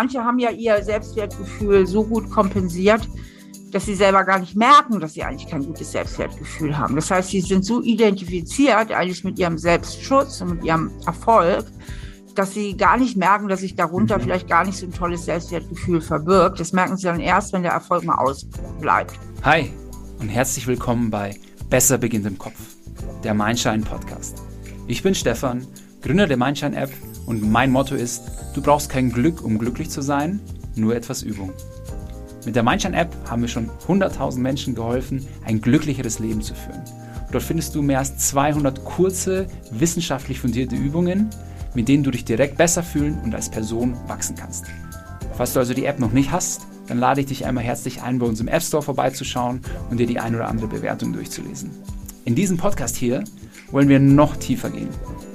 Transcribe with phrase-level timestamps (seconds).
[0.00, 3.06] manche haben ja ihr Selbstwertgefühl so gut kompensiert,
[3.70, 6.96] dass sie selber gar nicht merken, dass sie eigentlich kein gutes Selbstwertgefühl haben.
[6.96, 11.66] Das heißt, sie sind so identifiziert eigentlich mit ihrem Selbstschutz und mit ihrem Erfolg,
[12.34, 14.22] dass sie gar nicht merken, dass sich darunter mhm.
[14.22, 16.58] vielleicht gar nicht so ein tolles Selbstwertgefühl verbirgt.
[16.58, 19.12] Das merken sie dann erst, wenn der Erfolg mal ausbleibt.
[19.42, 19.70] Hi
[20.18, 21.38] und herzlich willkommen bei
[21.68, 22.58] Besser beginnt im Kopf,
[23.22, 24.42] der Mindshine Podcast.
[24.86, 25.66] Ich bin Stefan,
[26.00, 26.90] Gründer der Mindshine App
[27.30, 28.24] und mein Motto ist,
[28.54, 30.40] du brauchst kein Glück, um glücklich zu sein,
[30.74, 31.52] nur etwas Übung.
[32.44, 36.82] Mit der Mindshine-App haben wir schon 100.000 Menschen geholfen, ein glücklicheres Leben zu führen.
[37.30, 41.30] Dort findest du mehr als 200 kurze, wissenschaftlich fundierte Übungen,
[41.72, 44.64] mit denen du dich direkt besser fühlen und als Person wachsen kannst.
[45.36, 48.18] Falls du also die App noch nicht hast, dann lade ich dich einmal herzlich ein,
[48.18, 51.70] bei uns im App Store vorbeizuschauen und dir die ein oder andere Bewertung durchzulesen.
[52.24, 53.22] In diesem Podcast hier
[53.70, 54.88] wollen wir noch tiefer gehen.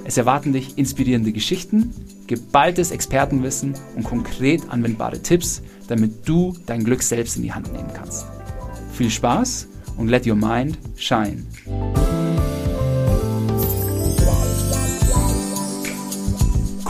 [0.04, 1.92] Es erwarten dich inspirierende Geschichten,
[2.26, 7.90] geballtes Expertenwissen und konkret anwendbare Tipps, damit du dein Glück selbst in die Hand nehmen
[7.92, 8.26] kannst.
[8.92, 11.44] Viel Spaß und let your mind shine.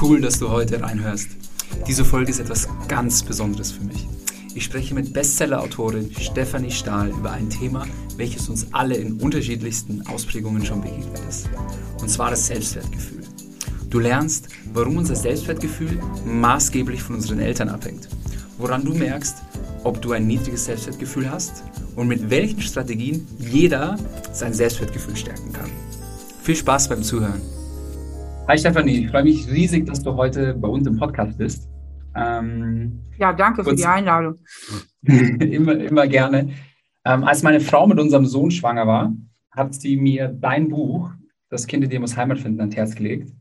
[0.00, 1.28] Cool, dass du heute reinhörst.
[1.86, 4.06] Diese Folge ist etwas ganz Besonderes für mich.
[4.57, 10.65] Ich spreche mit Bestseller-Autorin Stefanie Stahl über ein Thema, welches uns alle in unterschiedlichsten Ausprägungen
[10.65, 11.49] schon begegnet ist.
[12.01, 13.23] Und zwar das Selbstwertgefühl.
[13.91, 18.09] Du lernst, warum unser Selbstwertgefühl maßgeblich von unseren Eltern abhängt
[18.59, 19.43] woran du merkst,
[19.84, 21.62] ob du ein niedriges Selbstwertgefühl hast
[21.95, 23.97] und mit welchen Strategien jeder
[24.33, 25.71] sein Selbstwertgefühl stärken kann.
[26.43, 27.41] Viel Spaß beim Zuhören.
[28.49, 31.69] Hi Stefanie, ich freue mich riesig, dass du heute bei uns im Podcast bist.
[32.17, 34.39] Ähm, ja, danke für die Einladung.
[35.03, 36.50] immer, immer gerne.
[37.05, 39.12] Ähm, als meine Frau mit unserem Sohn schwanger war,
[39.50, 41.11] hat sie mir dein Buch,
[41.48, 43.33] Das Kind in dir muss Heimat finden, ans Herz gelegt.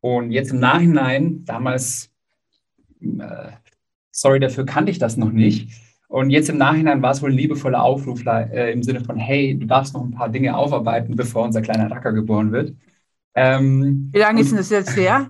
[0.00, 2.10] Und jetzt im Nachhinein, damals
[3.00, 3.50] äh,
[4.10, 5.70] sorry, dafür kannte ich das noch nicht.
[6.08, 9.56] Und jetzt im Nachhinein war es wohl ein liebevoller Aufruf äh, im Sinne von, hey,
[9.58, 12.74] du darfst noch ein paar Dinge aufarbeiten, bevor unser kleiner Racker geboren wird.
[13.34, 15.28] Ähm, Wie lange ist denn das jetzt her?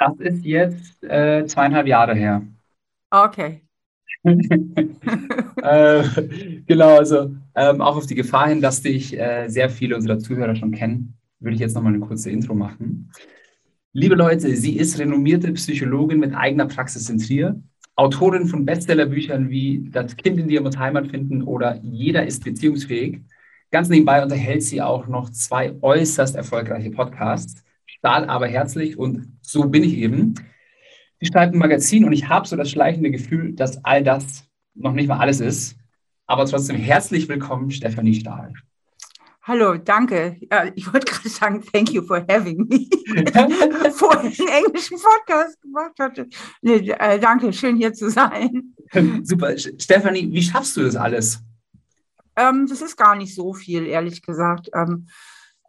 [0.00, 2.42] Das ist jetzt äh, zweieinhalb Jahre her.
[3.10, 3.60] Okay.
[4.24, 6.02] äh,
[6.66, 10.56] genau, also ähm, auch auf die Gefahr hin, dass dich äh, sehr viele unserer Zuhörer
[10.56, 13.12] schon kennen, würde ich jetzt nochmal eine kurze Intro machen.
[13.92, 17.62] Liebe Leute, sie ist renommierte Psychologin mit eigener Praxis in Trier
[18.00, 23.20] Autorin von Bestsellerbüchern wie Das Kind in dir muss Heimat finden oder Jeder ist beziehungsfähig.
[23.70, 27.62] Ganz nebenbei unterhält sie auch noch zwei äußerst erfolgreiche Podcasts.
[28.00, 30.34] Stahl aber herzlich und so bin ich eben.
[31.20, 34.44] Sie schreibt ein Magazin und ich habe so das schleichende Gefühl, dass all das
[34.74, 35.76] noch nicht mal alles ist.
[36.26, 38.54] Aber trotzdem herzlich willkommen, Stefanie Stahl.
[39.42, 40.38] Hallo, danke.
[40.50, 42.88] Ja, ich wollte gerade sagen, thank you for having me.
[43.92, 46.26] Vorher einen englischen Podcast gemacht hatte.
[46.62, 48.74] Nee, äh, danke, schön hier zu sein.
[49.24, 49.58] Super.
[49.58, 51.40] Stefanie, wie schaffst du das alles?
[52.36, 54.70] Ähm, das ist gar nicht so viel, ehrlich gesagt.
[54.72, 55.06] Ähm,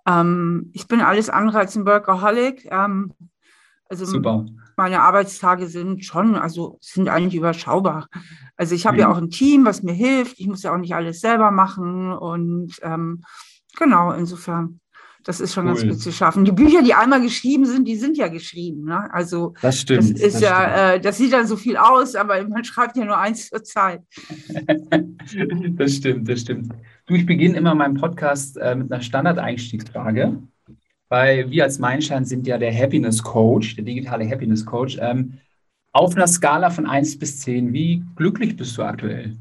[0.08, 2.68] ähm, ich bin alles andere als ein Workaholic.
[2.72, 3.14] Ähm,
[3.90, 4.46] also Super.
[4.78, 8.08] meine Arbeitstage sind schon, also sind eigentlich überschaubar.
[8.56, 9.02] Also ich habe mhm.
[9.02, 10.40] ja auch ein Team, was mir hilft.
[10.40, 13.22] Ich muss ja auch nicht alles selber machen und ähm,
[13.78, 14.80] Genau, insofern.
[15.24, 15.76] Das ist schon cool.
[15.76, 16.46] ganz gut zu schaffen.
[16.46, 18.86] Die Bücher, die einmal geschrieben sind, die sind ja geschrieben.
[18.86, 19.08] Ne?
[19.14, 20.00] Also das stimmt.
[20.00, 20.94] Das ist das ja.
[20.94, 24.02] Äh, das sieht dann so viel aus, aber man schreibt ja nur eins zur Zeit.
[25.78, 26.74] das stimmt, das stimmt.
[27.12, 30.42] Du, ich beginne immer meinen Podcast äh, mit einer Standardeinstiegsfrage,
[31.10, 34.98] weil wir als Mindshine sind ja der Happiness Coach, der digitale Happiness Coach.
[34.98, 35.34] Ähm,
[35.92, 39.36] auf einer Skala von 1 bis 10, wie glücklich bist du aktuell?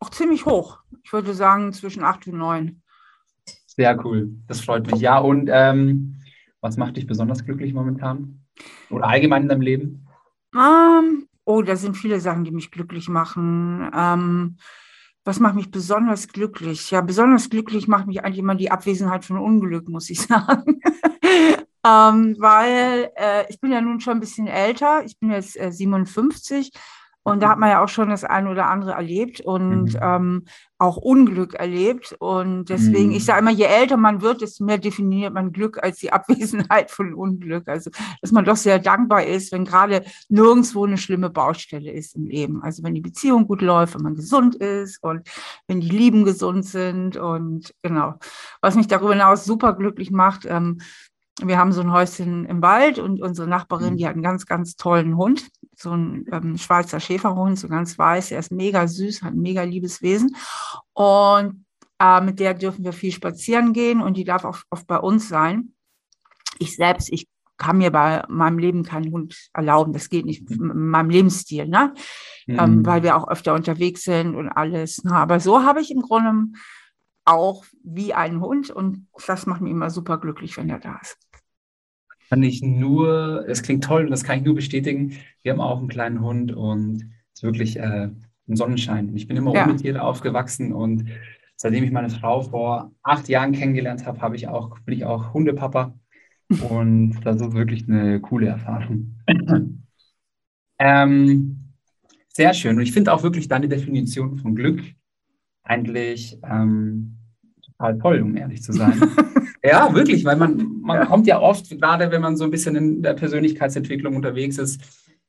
[0.00, 0.80] auch ziemlich hoch.
[1.02, 2.82] Ich würde sagen zwischen 8 und 9.
[3.66, 5.00] Sehr cool, das freut mich.
[5.00, 6.16] Ja, und ähm,
[6.60, 8.40] was macht dich besonders glücklich momentan?
[8.90, 10.06] Oder allgemein in deinem Leben?
[10.52, 13.90] Um, ähm, oh, da sind viele Sachen, die mich glücklich machen.
[13.94, 14.58] Ähm,
[15.28, 16.90] was macht mich besonders glücklich?
[16.90, 20.80] Ja, besonders glücklich macht mich eigentlich immer die Abwesenheit von Unglück, muss ich sagen.
[21.84, 25.04] ähm, weil äh, ich bin ja nun schon ein bisschen älter.
[25.04, 26.72] Ich bin jetzt äh, 57
[27.30, 30.00] und da hat man ja auch schon das eine oder andere erlebt und mhm.
[30.00, 30.44] ähm,
[30.78, 32.14] auch Unglück erlebt.
[32.18, 33.16] Und deswegen, mhm.
[33.16, 36.90] ich sage immer, je älter man wird, desto mehr definiert man Glück als die Abwesenheit
[36.90, 37.68] von Unglück.
[37.68, 37.90] Also,
[38.20, 42.62] dass man doch sehr dankbar ist, wenn gerade nirgendwo eine schlimme Baustelle ist im Leben.
[42.62, 45.28] Also, wenn die Beziehung gut läuft, wenn man gesund ist und
[45.66, 47.16] wenn die Lieben gesund sind.
[47.16, 48.14] Und genau,
[48.60, 50.78] was mich darüber hinaus super glücklich macht, ähm,
[51.42, 54.74] wir haben so ein Häuschen im Wald und unsere Nachbarin, die hat einen ganz, ganz
[54.74, 55.48] tollen Hund,
[55.80, 58.32] so ein ähm, Schweizer Schäferhund, so ganz weiß.
[58.32, 60.36] Er ist mega süß, hat ein mega liebes Wesen.
[60.92, 61.64] Und
[62.00, 65.28] äh, mit der dürfen wir viel spazieren gehen und die darf auch oft bei uns
[65.28, 65.72] sein.
[66.58, 69.92] Ich selbst, ich kann mir bei meinem Leben keinen Hund erlauben.
[69.92, 71.92] Das geht nicht in meinem Lebensstil, ne?
[72.46, 72.60] Ähm, mhm.
[72.60, 75.04] Ähm, weil wir auch öfter unterwegs sind und alles.
[75.04, 75.12] Ne?
[75.12, 76.52] Aber so habe ich im Grunde
[77.24, 81.18] auch wie einen Hund und das macht mich immer super glücklich, wenn er da ist.
[82.28, 85.14] Kann ich nur, es klingt toll und das kann ich nur bestätigen.
[85.42, 87.02] Wir haben auch einen kleinen Hund und
[87.32, 88.10] es ist wirklich äh,
[88.48, 89.14] ein Sonnenschein.
[89.16, 89.64] Ich bin immer ja.
[89.64, 91.06] ohne Tiere aufgewachsen und
[91.56, 95.32] seitdem ich meine Frau vor acht Jahren kennengelernt habe, habe ich auch, bin ich auch
[95.32, 95.94] Hundepapa.
[96.68, 99.16] Und das ist wirklich eine coole Erfahrung.
[100.78, 101.58] ähm,
[102.28, 102.76] sehr schön.
[102.76, 104.80] Und ich finde auch wirklich deine Definition von Glück
[105.62, 107.18] eigentlich ähm,
[107.62, 108.94] total toll, um ehrlich zu sein.
[109.62, 111.06] ja, wirklich, weil man, man ja.
[111.06, 114.80] kommt ja oft, gerade wenn man so ein bisschen in der Persönlichkeitsentwicklung unterwegs ist,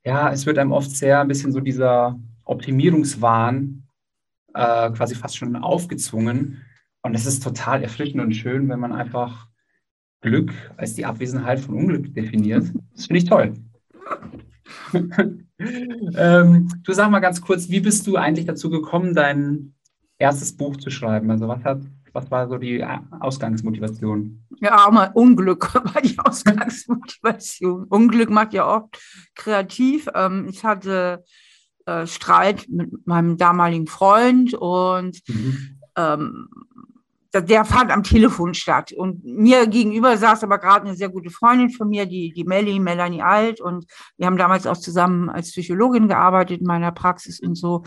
[0.03, 3.83] ja, es wird einem oft sehr ein bisschen so dieser Optimierungswahn
[4.53, 6.61] äh, quasi fast schon aufgezwungen.
[7.01, 9.47] Und es ist total erfrischend und schön, wenn man einfach
[10.21, 12.65] Glück als die Abwesenheit von Unglück definiert.
[12.93, 13.53] Das finde ich toll.
[16.17, 19.73] ähm, du sag mal ganz kurz, wie bist du eigentlich dazu gekommen, dein
[20.17, 21.31] erstes Buch zu schreiben?
[21.31, 21.81] Also was hat,
[22.13, 22.85] was war so die
[23.19, 24.41] Ausgangsmotivation?
[24.59, 27.85] Ja, auch mal Unglück war die Ausgangsmotivation.
[27.85, 28.99] Unglück macht ja oft
[29.35, 30.07] kreativ.
[30.13, 31.23] Ähm, ich hatte
[31.85, 35.79] äh, Streit mit meinem damaligen Freund und mhm.
[35.95, 36.49] ähm,
[37.33, 38.91] der fand am Telefon statt.
[38.91, 42.79] Und mir gegenüber saß aber gerade eine sehr gute Freundin von mir, die, die Melly,
[42.79, 43.61] Melanie Alt.
[43.61, 43.85] Und
[44.17, 47.83] wir haben damals auch zusammen als Psychologin gearbeitet in meiner Praxis und so.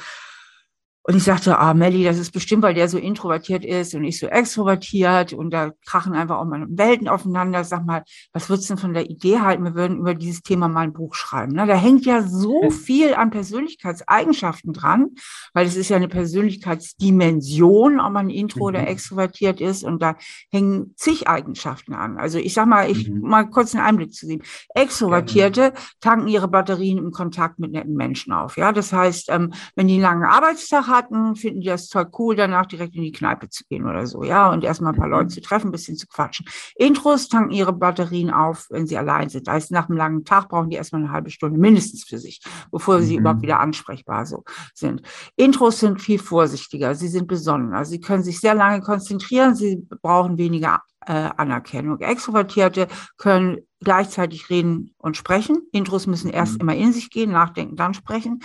[1.04, 4.20] Und ich sagte, ah, Melli, das ist bestimmt, weil der so introvertiert ist und ich
[4.20, 7.64] so extrovertiert und da krachen einfach auch mal Welten aufeinander.
[7.64, 9.64] Sag mal, was würdest du denn von der Idee halten?
[9.64, 11.54] Wir würden über dieses Thema mal ein Buch schreiben.
[11.54, 11.66] Ne?
[11.66, 15.10] Da hängt ja so viel an Persönlichkeitseigenschaften dran,
[15.54, 18.66] weil es ist ja eine Persönlichkeitsdimension, ob man intro mhm.
[18.66, 20.14] oder extrovertiert ist und da
[20.52, 22.16] hängen zig Eigenschaften an.
[22.16, 23.22] Also ich sag mal, ich mhm.
[23.22, 24.42] mal kurz einen Einblick zu sehen.
[24.72, 28.56] Extrovertierte tanken ihre Batterien im Kontakt mit netten Menschen auf.
[28.56, 32.36] Ja, das heißt, ähm, wenn die einen langen Arbeitstag hatten, finden die das toll cool,
[32.36, 35.24] danach direkt in die Kneipe zu gehen oder so, ja, und erstmal ein paar Leute
[35.24, 35.30] mhm.
[35.30, 36.46] zu treffen, ein bisschen zu quatschen.
[36.76, 39.48] Intros tanken ihre Batterien auf, wenn sie allein sind.
[39.48, 42.40] Da ist nach einem langen Tag brauchen die erstmal eine halbe Stunde mindestens für sich,
[42.70, 43.20] bevor sie mhm.
[43.20, 44.44] überhaupt wieder ansprechbar so
[44.74, 45.02] sind.
[45.36, 50.38] Intros sind viel vorsichtiger, sie sind besonderer, sie können sich sehr lange konzentrieren, sie brauchen
[50.38, 51.98] weniger äh, Anerkennung.
[52.00, 55.62] Extrovertierte können gleichzeitig reden und sprechen.
[55.72, 56.60] Intros müssen erst mhm.
[56.60, 58.40] immer in sich gehen, nachdenken, dann sprechen.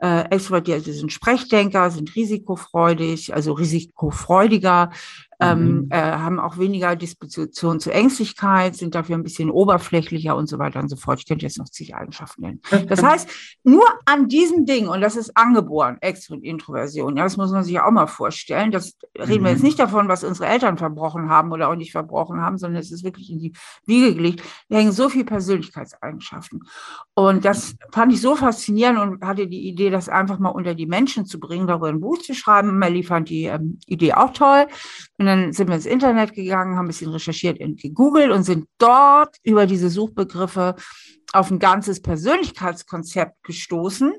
[0.00, 4.90] Äh, Extrovertierte sind Sprechdenker, sind risikofreudig, also risikofreudiger,
[5.40, 5.86] ähm, mhm.
[5.90, 10.80] äh, haben auch weniger Disposition zur Ängstlichkeit, sind dafür ein bisschen oberflächlicher und so weiter
[10.80, 11.18] und so fort.
[11.18, 12.60] Ich könnte jetzt noch zig Eigenschaften nennen.
[12.88, 13.28] Das heißt,
[13.64, 17.64] nur an diesem Ding, und das ist angeboren, Extro- und Introversion, ja, das muss man
[17.64, 18.70] sich auch mal vorstellen.
[18.70, 19.66] Das reden wir jetzt mhm.
[19.66, 23.02] nicht davon, was unsere Eltern verbrochen haben oder auch nicht verbrochen haben, sondern es ist
[23.02, 23.52] wirklich in die
[23.86, 24.42] Wiege gelegt.
[24.68, 26.64] Da hängen so viele Persönlichkeitseigenschaften.
[27.14, 30.86] Und das fand ich so faszinierend und hatte die Idee, das einfach mal unter die
[30.86, 32.78] Menschen zu bringen, darüber ein Buch zu schreiben.
[32.78, 34.66] Melly fand die ähm, Idee auch toll.
[35.18, 38.66] Und dann sind wir ins Internet gegangen, haben ein bisschen recherchiert und gegoogelt und sind
[38.78, 40.76] dort über diese Suchbegriffe
[41.32, 44.12] auf ein ganzes Persönlichkeitskonzept gestoßen.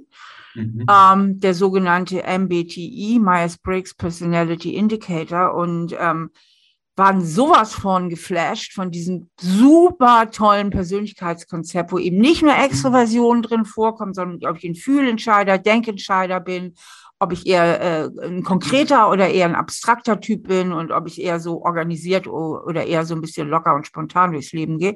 [0.56, 0.85] Mhm.
[0.89, 5.53] Ähm, der sogenannte MBTI, Myers-Briggs Personality Indicator.
[5.53, 6.31] Und ähm,
[6.95, 13.65] waren sowas von geflasht von diesem super tollen Persönlichkeitskonzept, wo eben nicht nur Extroversion drin
[13.65, 16.75] vorkommt, sondern ob ich ein Fühlentscheider, Denkentscheider bin,
[17.19, 21.21] ob ich eher äh, ein konkreter oder eher ein abstrakter Typ bin und ob ich
[21.21, 24.95] eher so organisiert oder eher so ein bisschen locker und spontan durchs Leben gehe.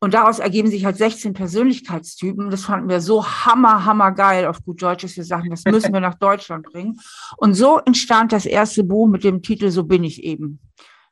[0.00, 2.50] Und daraus ergeben sich halt 16 Persönlichkeitstypen.
[2.50, 5.92] Das fanden wir so hammer, hammer geil auf gut Deutsch, dass wir sagen, das müssen
[5.94, 7.00] wir nach Deutschland bringen.
[7.36, 10.60] Und so entstand das erste Buch mit dem Titel So bin ich eben.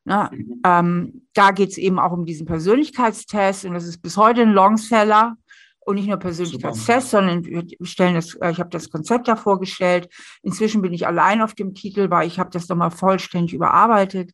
[0.05, 0.31] Ne?
[0.33, 0.61] Mhm.
[0.65, 4.53] Ähm, da geht es eben auch um diesen Persönlichkeitstest und das ist bis heute ein
[4.53, 5.37] Longseller
[5.85, 10.09] und nicht nur Persönlichkeitstest, sondern wir stellen das, äh, ich habe das Konzept da vorgestellt.
[10.43, 14.33] Inzwischen bin ich allein auf dem Titel, weil ich habe das nochmal vollständig überarbeitet.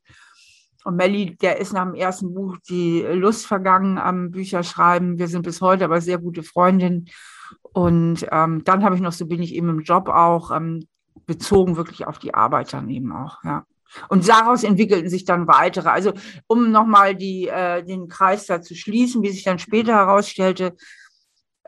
[0.85, 5.19] Und Melly, der ist nach dem ersten Buch die Lust vergangen am Bücherschreiben.
[5.19, 7.09] Wir sind bis heute aber sehr gute Freundinnen.
[7.63, 10.87] Und ähm, dann habe ich noch, so bin ich eben im Job auch, ähm,
[11.27, 13.65] bezogen wirklich auf die Arbeit dann eben auch, ja.
[14.09, 15.89] Und daraus entwickelten sich dann weitere.
[15.89, 16.13] Also
[16.47, 20.75] um nochmal äh, den Kreis da zu schließen, wie sich dann später herausstellte,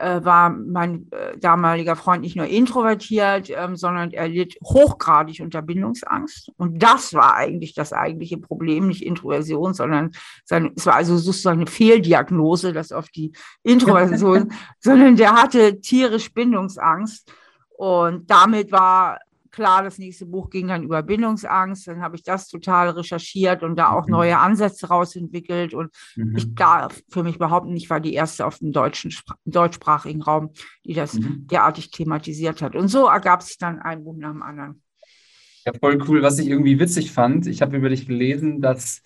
[0.01, 5.61] äh, war mein äh, damaliger Freund nicht nur introvertiert, ähm, sondern er litt hochgradig unter
[5.61, 6.51] Bindungsangst.
[6.57, 10.11] Und das war eigentlich das eigentliche Problem, nicht Introversion, sondern
[10.43, 16.33] sein, es war also sozusagen eine Fehldiagnose, das auf die Introversion, sondern der hatte tierisch
[16.33, 17.31] Bindungsangst.
[17.77, 19.19] Und damit war
[19.51, 21.87] klar, das nächste Buch ging dann über Bindungsangst.
[21.87, 24.11] Dann habe ich das total recherchiert und da auch Mhm.
[24.11, 25.73] neue Ansätze rausentwickelt.
[25.73, 26.35] Und Mhm.
[26.37, 30.51] ich darf für mich behaupten, ich war die erste auf dem deutschen, Spr- deutschsprachigen Raum,
[30.85, 31.47] die das Mhm.
[31.47, 32.75] derartig thematisiert hat.
[32.75, 34.81] Und so ergab sich dann ein Buch nach dem anderen.
[35.65, 36.23] Ja, voll cool.
[36.23, 39.01] Was ich irgendwie witzig fand, ich habe über dich gelesen, dass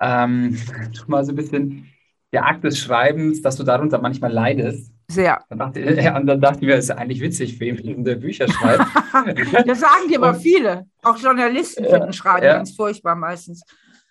[0.00, 0.56] ähm,
[0.92, 1.88] du mal so ein bisschen
[2.32, 4.92] der Akt des Schreibens, dass du darunter manchmal leidest.
[5.08, 5.44] Sehr.
[5.48, 8.04] Dann dachte, ja, und dann dachte ich mir, das ist ja eigentlich witzig für jemanden,
[8.04, 8.84] der Bücher schreibt.
[9.66, 10.86] Das sagen dir aber viele.
[11.02, 12.56] Auch Journalisten Ja, finden Schreiben ja.
[12.56, 13.62] ganz furchtbar meistens.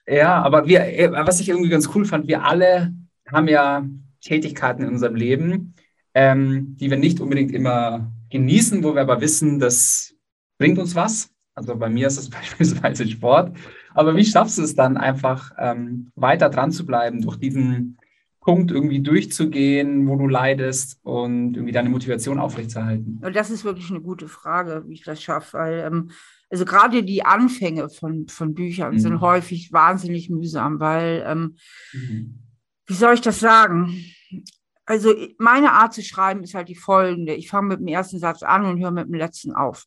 [0.07, 2.93] Ja, aber wir, äh, was ich irgendwie ganz cool fand, wir alle
[3.31, 3.85] haben ja
[4.21, 5.75] Tätigkeiten in unserem Leben,
[6.13, 10.13] ähm, die wir nicht unbedingt immer genießen, wo wir aber wissen, das
[10.57, 11.29] bringt uns was.
[11.55, 13.55] Also bei mir ist es beispielsweise Sport.
[13.93, 17.97] Aber wie schaffst du es dann einfach ähm, weiter dran zu bleiben, durch diesen
[18.43, 23.21] Punkt irgendwie durchzugehen, wo du leidest und irgendwie deine Motivation aufrechtzuerhalten?
[23.23, 26.11] Und das ist wirklich eine gute Frage, wie ich das schaffe, weil ähm,
[26.49, 28.99] also gerade die Anfänge von, von Büchern Mhm.
[28.99, 31.55] sind häufig wahnsinnig mühsam, weil, ähm,
[31.93, 32.39] Mhm.
[32.87, 33.95] wie soll ich das sagen?
[34.85, 37.33] Also meine Art zu schreiben ist halt die folgende.
[37.35, 39.85] Ich fange mit dem ersten Satz an und höre mit dem letzten auf.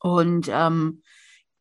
[0.00, 1.02] Und ähm,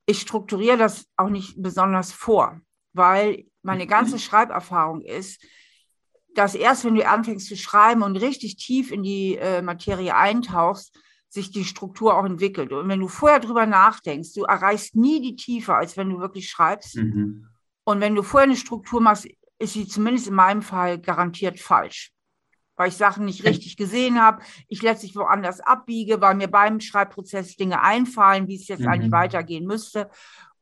[0.07, 2.59] ich strukturiere das auch nicht besonders vor,
[2.93, 5.41] weil meine ganze Schreiberfahrung ist,
[6.35, 10.97] dass erst wenn du anfängst zu schreiben und richtig tief in die äh, Materie eintauchst,
[11.29, 12.71] sich die Struktur auch entwickelt.
[12.71, 16.49] Und wenn du vorher drüber nachdenkst, du erreichst nie die Tiefe, als wenn du wirklich
[16.49, 16.97] schreibst.
[16.97, 17.47] Mhm.
[17.85, 22.11] Und wenn du vorher eine Struktur machst, ist sie zumindest in meinem Fall garantiert falsch.
[22.75, 27.55] Weil ich Sachen nicht richtig gesehen habe, ich letztlich woanders abbiege, weil mir beim Schreibprozess
[27.55, 28.87] Dinge einfallen, wie es jetzt Mhm.
[28.87, 30.09] eigentlich weitergehen müsste.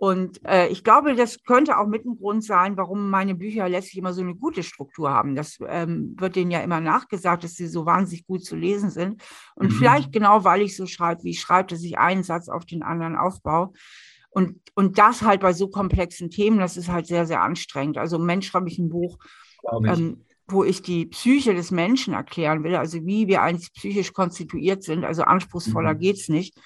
[0.01, 3.99] Und äh, ich glaube, das könnte auch mit ein Grund sein, warum meine Bücher letztlich
[3.99, 5.35] immer so eine gute Struktur haben.
[5.35, 9.21] Das ähm, wird denen ja immer nachgesagt, dass sie so wahnsinnig gut zu lesen sind.
[9.53, 9.75] Und Mhm.
[9.75, 12.81] vielleicht genau, weil ich so schreibe, wie ich schreibe, dass ich einen Satz auf den
[12.81, 13.73] anderen aufbaue.
[14.31, 17.99] Und, und das halt bei so komplexen Themen, das ist halt sehr, sehr anstrengend.
[17.99, 19.19] Also im Mensch schreibe ich ein Buch,
[19.83, 19.87] ich.
[19.87, 24.81] ähm, wo ich die Psyche des Menschen erklären will, also wie wir eigentlich psychisch konstituiert
[24.81, 25.03] sind.
[25.05, 25.99] Also anspruchsvoller Mhm.
[25.99, 26.57] geht's nicht.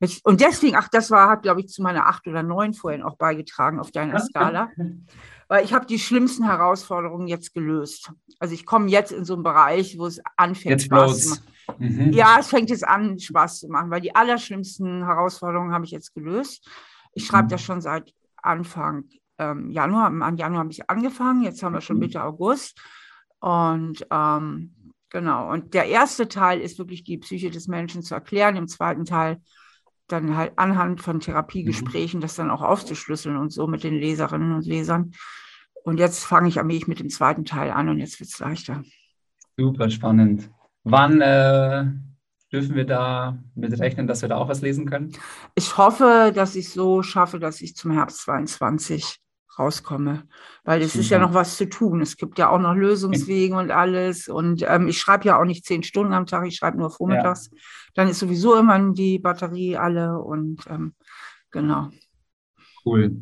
[0.00, 3.02] Jetzt- Und deswegen, ach, das war, hat, glaube ich, zu meiner acht oder neun vorhin
[3.02, 4.70] auch beigetragen auf deiner Skala.
[5.48, 8.10] Weil ich habe die schlimmsten Herausforderungen jetzt gelöst.
[8.38, 11.42] Also ich komme jetzt in so einen Bereich, wo es anfängt, Jetzt Spaß zu machen.
[11.66, 11.78] bloß.
[11.78, 12.12] Mhm.
[12.12, 16.14] Ja, es fängt jetzt an, Spaß zu machen, weil die allerschlimmsten Herausforderungen habe ich jetzt
[16.14, 16.66] gelöst.
[17.14, 17.48] Ich schreibe Mhm.
[17.50, 19.04] das schon seit Anfang
[19.38, 20.06] ähm, Januar.
[20.06, 22.00] Am Januar habe ich angefangen, jetzt haben wir schon Mhm.
[22.00, 22.80] Mitte August.
[23.38, 24.74] Und ähm,
[25.10, 28.56] genau, und der erste Teil ist wirklich die Psyche des Menschen zu erklären.
[28.56, 29.40] Im zweiten Teil
[30.12, 34.66] dann halt anhand von Therapiegesprächen das dann auch aufzuschlüsseln und so mit den Leserinnen und
[34.66, 35.12] Lesern.
[35.84, 38.82] Und jetzt fange ich allmählich mit dem zweiten Teil an und jetzt wird es leichter.
[39.56, 40.50] Super spannend.
[40.84, 41.86] Wann äh,
[42.52, 45.12] dürfen wir da mit rechnen, dass wir da auch was lesen können?
[45.54, 49.20] Ich hoffe, dass ich so schaffe, dass ich zum Herbst 22
[49.58, 50.24] rauskomme,
[50.64, 52.00] weil es ist ja noch was zu tun.
[52.00, 54.28] Es gibt ja auch noch Lösungswege und alles.
[54.28, 57.50] Und ähm, ich schreibe ja auch nicht zehn Stunden am Tag, ich schreibe nur vormittags.
[57.94, 60.94] Dann ist sowieso immer die Batterie alle und ähm,
[61.50, 61.88] genau.
[62.84, 63.16] Cool.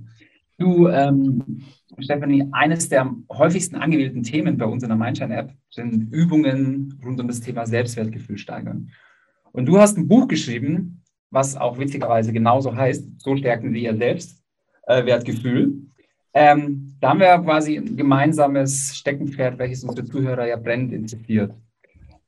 [0.58, 1.64] Du, ähm,
[1.98, 7.20] Stefanie, eines der am häufigsten angewählten Themen bei uns in der Mindshine-App sind Übungen rund
[7.20, 8.90] um das Thema Selbstwertgefühl steigern.
[9.52, 13.96] Und du hast ein Buch geschrieben, was auch witzigerweise genauso heißt, so stärken Sie Ihr
[13.96, 15.87] Selbstwertgefühl.
[16.40, 21.52] Ähm, da haben wir ja quasi ein gemeinsames Steckenpferd, welches unsere Zuhörer ja brennend interessiert.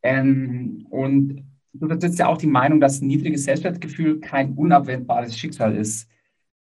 [0.03, 5.77] Ähm, und du vertrittst ja auch die Meinung, dass ein niedriges Selbstwertgefühl kein unabwendbares Schicksal
[5.77, 6.09] ist.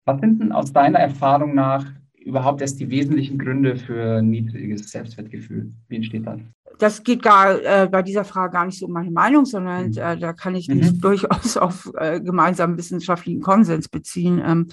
[0.04, 1.86] Was sind denn aus deiner Erfahrung nach
[2.16, 5.70] überhaupt erst die wesentlichen Gründe für ein niedriges Selbstwertgefühl?
[5.88, 6.38] Wie entsteht das?
[6.78, 9.96] Das geht gar äh, bei dieser Frage gar nicht so um meine Meinung, sondern Mhm.
[9.96, 10.76] äh, da kann ich Mhm.
[10.76, 14.42] mich durchaus auf äh, gemeinsamen wissenschaftlichen Konsens beziehen.
[14.44, 14.68] Ähm,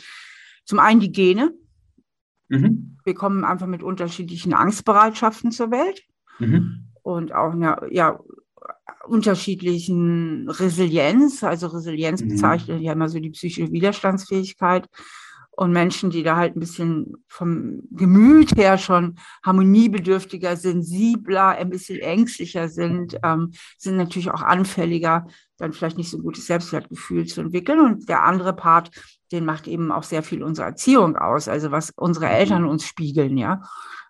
[0.65, 1.53] zum einen die Gene.
[2.49, 2.97] Mhm.
[3.03, 6.03] Wir kommen einfach mit unterschiedlichen Angstbereitschaften zur Welt.
[6.39, 6.85] Mhm.
[7.01, 8.19] und auch einer ja,
[9.07, 11.43] unterschiedlichen Resilienz.
[11.43, 12.29] Also Resilienz Mhm.
[12.29, 14.87] bezeichnet ja immer so die psychische Widerstandsfähigkeit.
[15.59, 21.99] Und Menschen, die da halt ein bisschen vom Gemüt her schon harmoniebedürftiger, sensibler, ein bisschen
[21.99, 27.41] ängstlicher sind, ähm, sind natürlich auch anfälliger, dann vielleicht nicht so ein gutes Selbstwertgefühl zu
[27.41, 27.81] entwickeln.
[27.81, 28.91] Und der andere Part,
[29.33, 33.35] den macht eben auch sehr viel unsere Erziehung aus, also was unsere Eltern uns spiegeln,
[33.37, 33.61] ja.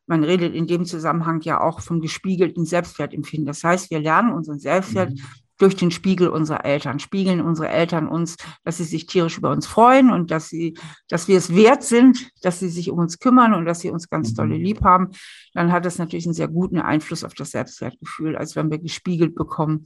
[0.05, 3.47] Man redet in dem Zusammenhang ja auch vom gespiegelten Selbstwertempfinden.
[3.47, 5.21] Das heißt, wir lernen unseren Selbstwert Mhm.
[5.59, 6.99] Durch den Spiegel unserer Eltern.
[6.99, 10.75] Spiegeln unsere Eltern uns, dass sie sich tierisch über uns freuen und dass sie,
[11.07, 14.09] dass wir es wert sind, dass sie sich um uns kümmern und dass sie uns
[14.09, 14.35] ganz Mhm.
[14.35, 15.09] dolle lieb haben.
[15.53, 19.35] Dann hat das natürlich einen sehr guten Einfluss auf das Selbstwertgefühl, als wenn wir gespiegelt
[19.35, 19.85] bekommen,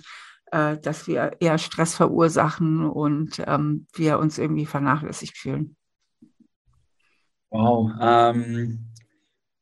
[0.51, 5.75] äh, dass wir eher Stress verursachen und ähm, wir uns irgendwie vernachlässigt fühlen.
[7.50, 7.92] Wow.
[8.00, 8.92] Ähm,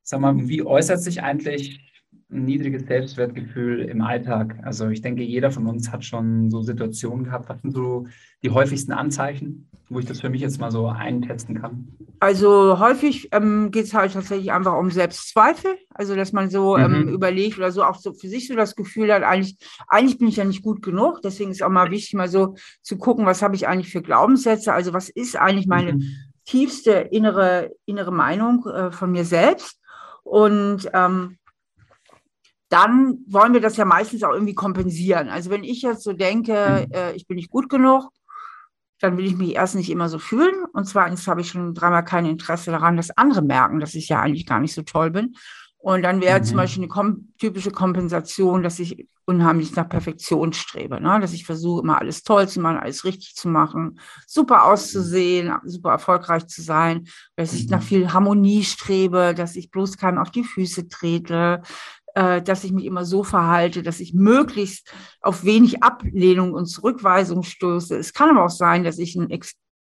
[0.03, 1.91] sag mal, wie äußert sich eigentlich
[2.32, 4.56] ein niedriges Selbstwertgefühl im Alltag?
[4.64, 7.50] Also ich denke, jeder von uns hat schon so Situationen gehabt.
[7.50, 8.08] Was sind so
[8.44, 11.88] die häufigsten Anzeichen, wo ich das für mich jetzt mal so eintesten kann?
[12.20, 15.76] Also häufig ähm, geht es halt tatsächlich einfach um Selbstzweifel.
[15.94, 16.98] Also dass man so ähm, mhm.
[17.02, 19.58] ähm, überlegt oder so auch so für sich so das Gefühl hat, eigentlich,
[19.88, 21.22] eigentlich bin ich ja nicht gut genug.
[21.24, 24.74] Deswegen ist auch mal wichtig, mal so zu gucken, was habe ich eigentlich für Glaubenssätze?
[24.74, 26.04] Also was ist eigentlich meine mhm
[26.46, 29.80] tiefste innere, innere Meinung äh, von mir selbst.
[30.24, 31.38] Und ähm,
[32.72, 35.28] dann wollen wir das ja meistens auch irgendwie kompensieren.
[35.28, 36.94] Also wenn ich jetzt so denke, mhm.
[36.94, 38.10] äh, ich bin nicht gut genug,
[39.01, 40.63] dann will ich mich erst nicht immer so fühlen.
[40.72, 44.22] Und zweitens habe ich schon dreimal kein Interesse daran, dass andere merken, dass ich ja
[44.22, 45.36] eigentlich gar nicht so toll bin.
[45.80, 46.44] Und dann wäre mhm.
[46.44, 51.20] zum Beispiel eine kom typische Kompensation, dass ich unheimlich nach Perfektion strebe, ne?
[51.20, 55.92] dass ich versuche, immer alles toll zu machen, alles richtig zu machen, super auszusehen, super
[55.92, 57.86] erfolgreich zu sein, dass ich nach mhm.
[57.86, 61.62] viel Harmonie strebe, dass ich bloß keinem auf die Füße trete,
[62.15, 67.44] äh, dass ich mich immer so verhalte, dass ich möglichst auf wenig Ablehnung und Zurückweisung
[67.44, 67.98] stoße.
[67.98, 69.30] Es kann aber auch sein, dass ich ein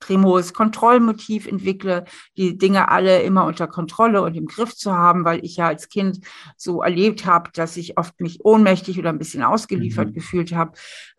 [0.03, 2.03] extrem hohes Kontrollmotiv entwickle,
[2.35, 5.87] die Dinge alle immer unter Kontrolle und im Griff zu haben, weil ich ja als
[5.87, 6.19] Kind
[6.57, 10.13] so erlebt habe, dass ich oft mich ohnmächtig oder ein bisschen ausgeliefert mhm.
[10.13, 10.73] gefühlt habe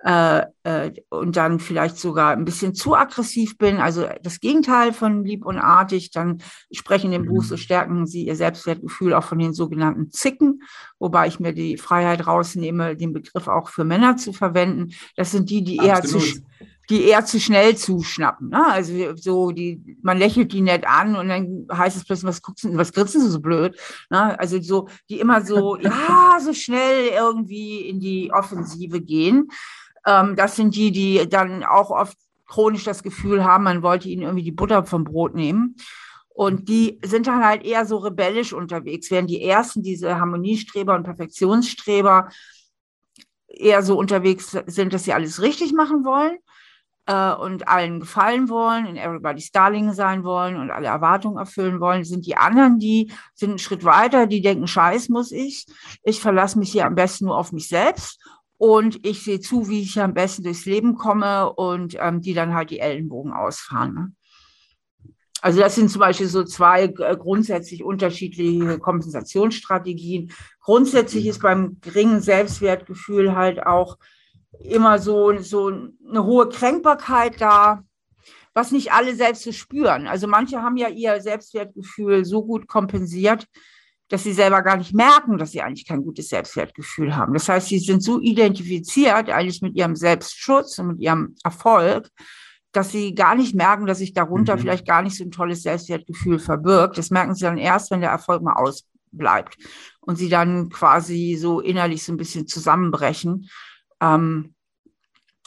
[0.05, 3.79] äh, äh, und dann vielleicht sogar ein bisschen zu aggressiv bin.
[3.79, 6.11] Also das Gegenteil von lieb und artig.
[6.11, 7.59] Dann sprechen in dem Buch, so mhm.
[7.59, 10.63] stärken Sie Ihr Selbstwertgefühl auch von den sogenannten Zicken,
[10.99, 14.93] wobei ich mir die Freiheit rausnehme, den Begriff auch für Männer zu verwenden.
[15.17, 16.27] Das sind die, die eher Absolut.
[16.27, 16.43] zu
[16.91, 18.51] die eher zu schnell zuschnappen.
[18.51, 18.67] Ne?
[18.67, 22.65] Also so, die, man lächelt die nett an und dann heißt es plötzlich, was guckst
[22.65, 23.79] du, was grinst du so blöd?
[24.11, 24.39] Ne?
[24.39, 29.49] Also so, die immer so, ja, so schnell irgendwie in die Offensive gehen.
[30.07, 34.23] Ähm, das sind die, die dann auch oft chronisch das Gefühl haben, man wollte ihnen
[34.23, 35.77] irgendwie die Butter vom Brot nehmen.
[36.29, 41.05] Und die sind dann halt eher so rebellisch unterwegs, während die ersten, diese Harmoniestreber und
[41.05, 42.29] Perfektionsstreber,
[43.47, 46.39] eher so unterwegs sind, dass sie alles richtig machen wollen
[47.07, 52.05] äh, und allen gefallen wollen, in Everybody's Darling sein wollen und alle Erwartungen erfüllen wollen,
[52.05, 55.67] sind die anderen, die sind einen Schritt weiter, die denken, scheiß muss ich,
[56.03, 58.21] ich verlasse mich hier am besten nur auf mich selbst
[58.57, 62.55] und ich sehe zu, wie ich am besten durchs Leben komme und ähm, die dann
[62.55, 63.95] halt die Ellenbogen ausfahren.
[63.95, 64.13] Ne?
[65.45, 70.33] Also das sind zum Beispiel so zwei äh, grundsätzlich unterschiedliche Kompensationsstrategien.
[70.63, 73.99] Grundsätzlich ist beim geringen Selbstwertgefühl halt auch
[74.61, 77.83] immer so, so eine hohe Kränkbarkeit da,
[78.55, 80.07] was nicht alle selbst so spüren.
[80.07, 83.47] Also manche haben ja ihr Selbstwertgefühl so gut kompensiert,
[84.09, 87.35] dass sie selber gar nicht merken, dass sie eigentlich kein gutes Selbstwertgefühl haben.
[87.35, 92.09] Das heißt, sie sind so identifiziert eigentlich mit ihrem Selbstschutz und mit ihrem Erfolg,
[92.73, 94.61] dass sie gar nicht merken, dass sich darunter mhm.
[94.61, 96.99] vielleicht gar nicht so ein tolles Selbstwertgefühl verbirgt.
[96.99, 99.57] Das merken sie dann erst, wenn der Erfolg mal ausbleibt
[100.01, 103.49] und sie dann quasi so innerlich so ein bisschen zusammenbrechen
[104.05, 104.55] ähm,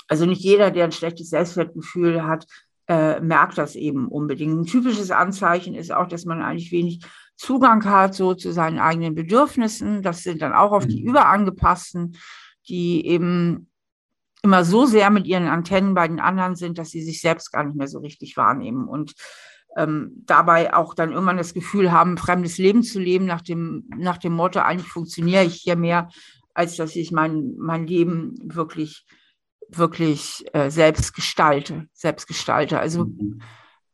[0.08, 2.48] also nicht jeder, der ein schlechtes Selbstwertgefühl hat,
[2.88, 4.58] äh, merkt das eben unbedingt.
[4.58, 7.02] Ein typisches Anzeichen ist auch, dass man eigentlich wenig
[7.36, 10.02] Zugang hat so zu seinen eigenen Bedürfnissen.
[10.02, 11.10] Das sind dann auch auf die mhm.
[11.10, 12.18] überangepassten,
[12.68, 13.70] die eben
[14.42, 17.66] immer so sehr mit ihren Antennen bei den anderen sind, dass sie sich selbst gar
[17.66, 19.14] nicht mehr so richtig wahrnehmen und
[19.76, 23.90] ähm, dabei auch dann irgendwann das Gefühl haben, ein fremdes Leben zu leben nach dem,
[23.96, 26.10] nach dem Motto, eigentlich funktioniere ich hier mehr
[26.58, 29.06] als dass ich mein, mein Leben wirklich,
[29.70, 32.80] wirklich äh, selbst gestalte, selbst gestalte.
[32.80, 33.42] Also, mhm.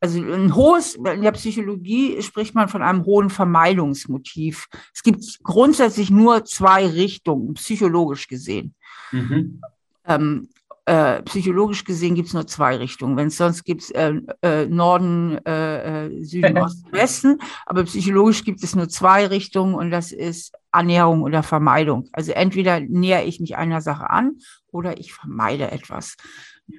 [0.00, 4.68] also ein hohes, in der Psychologie spricht man von einem hohen Vermeidungsmotiv.
[4.94, 8.74] Es gibt grundsätzlich nur zwei Richtungen, psychologisch gesehen.
[9.12, 9.60] Mhm.
[10.06, 10.48] Ähm,
[10.86, 13.18] äh, psychologisch gesehen gibt es nur zwei Richtungen.
[13.18, 18.64] Wenn es sonst gibt äh, äh, Norden, äh, äh, Süden, Osten, Westen, aber psychologisch gibt
[18.64, 22.08] es nur zwei Richtungen und das ist Annäherung oder Vermeidung.
[22.12, 24.38] Also entweder nähere ich mich einer Sache an
[24.70, 26.16] oder ich vermeide etwas.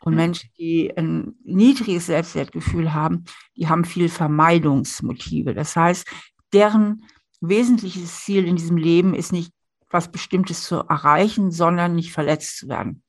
[0.02, 0.18] Und mhm.
[0.18, 5.54] Menschen, die ein niedriges Selbstwertgefühl haben, die haben viel Vermeidungsmotive.
[5.54, 6.08] Das heißt,
[6.54, 7.06] deren
[7.42, 9.52] wesentliches Ziel in diesem Leben ist nicht,
[9.90, 13.04] was Bestimmtes zu erreichen, sondern nicht verletzt zu werden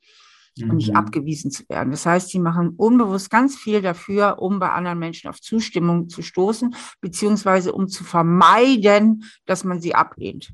[0.57, 0.71] mhm.
[0.71, 0.97] und nicht mhm.
[0.97, 1.91] abgewiesen zu werden.
[1.91, 6.23] Das heißt, sie machen unbewusst ganz viel dafür, um bei anderen Menschen auf Zustimmung zu
[6.23, 10.53] stoßen, beziehungsweise um zu vermeiden, dass man sie ablehnt.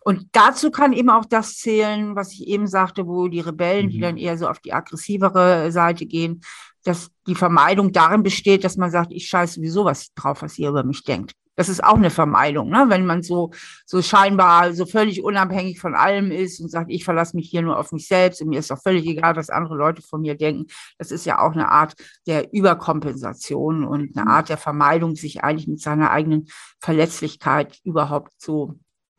[0.00, 3.90] Und dazu kann eben auch das zählen, was ich eben sagte, wo die Rebellen, mhm.
[3.90, 6.40] die dann eher so auf die aggressivere Seite gehen,
[6.84, 10.70] dass die Vermeidung darin besteht, dass man sagt, ich scheiße sowieso was drauf, was ihr
[10.70, 11.32] über mich denkt.
[11.58, 12.84] Das ist auch eine Vermeidung, ne?
[12.86, 13.50] wenn man so,
[13.84, 17.76] so scheinbar so völlig unabhängig von allem ist und sagt, ich verlasse mich hier nur
[17.76, 20.66] auf mich selbst und mir ist doch völlig egal, was andere Leute von mir denken.
[20.98, 21.94] Das ist ja auch eine Art
[22.28, 26.46] der Überkompensation und eine Art der Vermeidung, sich eigentlich mit seiner eigenen
[26.78, 28.78] Verletzlichkeit überhaupt so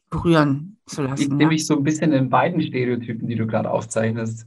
[0.09, 1.21] berühren zu lassen.
[1.21, 4.45] Ich nehme mich so ein bisschen in beiden Stereotypen, die du gerade aufzeichnest.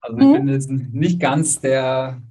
[0.00, 0.32] Also ich mhm.
[0.32, 2.22] bin jetzt nicht ganz der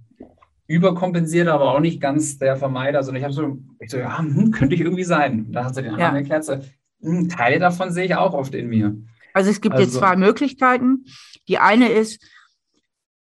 [0.67, 4.51] überkompensiert, aber auch nicht ganz der Vermeider, sondern ich habe so, ich so, ja, hm,
[4.51, 5.51] könnte ich irgendwie sein.
[5.51, 6.19] Da hat sie den anderen ja.
[6.19, 6.57] erklärt, so,
[7.01, 8.95] hm, Teile davon sehe ich auch oft in mir.
[9.33, 11.05] Also es gibt also, jetzt zwei Möglichkeiten.
[11.47, 12.21] Die eine ist,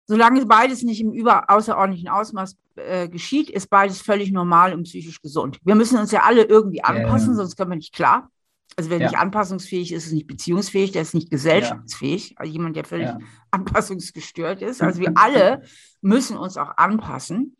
[0.07, 5.21] solange beides nicht im über außerordentlichen Ausmaß äh, geschieht, ist beides völlig normal und psychisch
[5.21, 5.59] gesund.
[5.63, 7.35] Wir müssen uns ja alle irgendwie anpassen, ja.
[7.35, 8.31] sonst können wir nicht klar.
[8.75, 9.07] Also wer ja.
[9.07, 12.35] nicht anpassungsfähig ist, ist nicht beziehungsfähig, der ist nicht gesellschaftsfähig.
[12.37, 13.17] Also jemand, der völlig ja.
[13.51, 14.81] anpassungsgestört ist.
[14.81, 15.63] Also wir alle
[16.01, 17.55] müssen uns auch anpassen.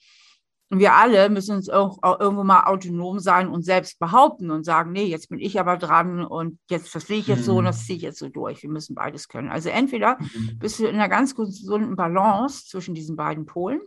[0.69, 4.65] Und wir alle müssen uns auch, auch, irgendwo mal autonom sein und selbst behaupten und
[4.65, 7.79] sagen, nee, jetzt bin ich aber dran und jetzt verstehe ich jetzt so und das
[7.79, 7.83] mhm.
[7.85, 8.63] ziehe ich jetzt so durch.
[8.63, 9.49] Wir müssen beides können.
[9.49, 10.59] Also entweder mhm.
[10.59, 13.79] bist du in einer ganz gesunden Balance zwischen diesen beiden Polen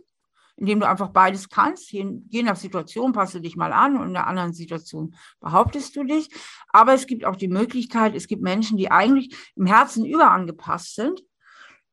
[0.57, 1.91] indem du einfach beides kannst.
[1.91, 5.95] Je, je nach Situation passt du dich mal an und in der anderen Situation behauptest
[5.95, 6.29] du dich.
[6.69, 11.21] Aber es gibt auch die Möglichkeit, es gibt Menschen, die eigentlich im Herzen überangepasst sind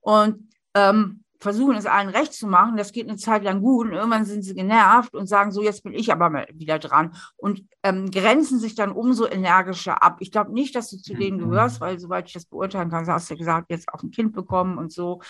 [0.00, 2.76] und ähm, versuchen es allen recht zu machen.
[2.76, 5.84] Das geht eine Zeit lang gut und irgendwann sind sie genervt und sagen so, jetzt
[5.84, 10.16] bin ich aber mal wieder dran und ähm, grenzen sich dann umso energischer ab.
[10.20, 11.50] Ich glaube nicht, dass du zu denen mhm.
[11.50, 14.32] gehörst, weil soweit ich das beurteilen kann, hast du ja gesagt, jetzt auch ein Kind
[14.32, 15.20] bekommen und so.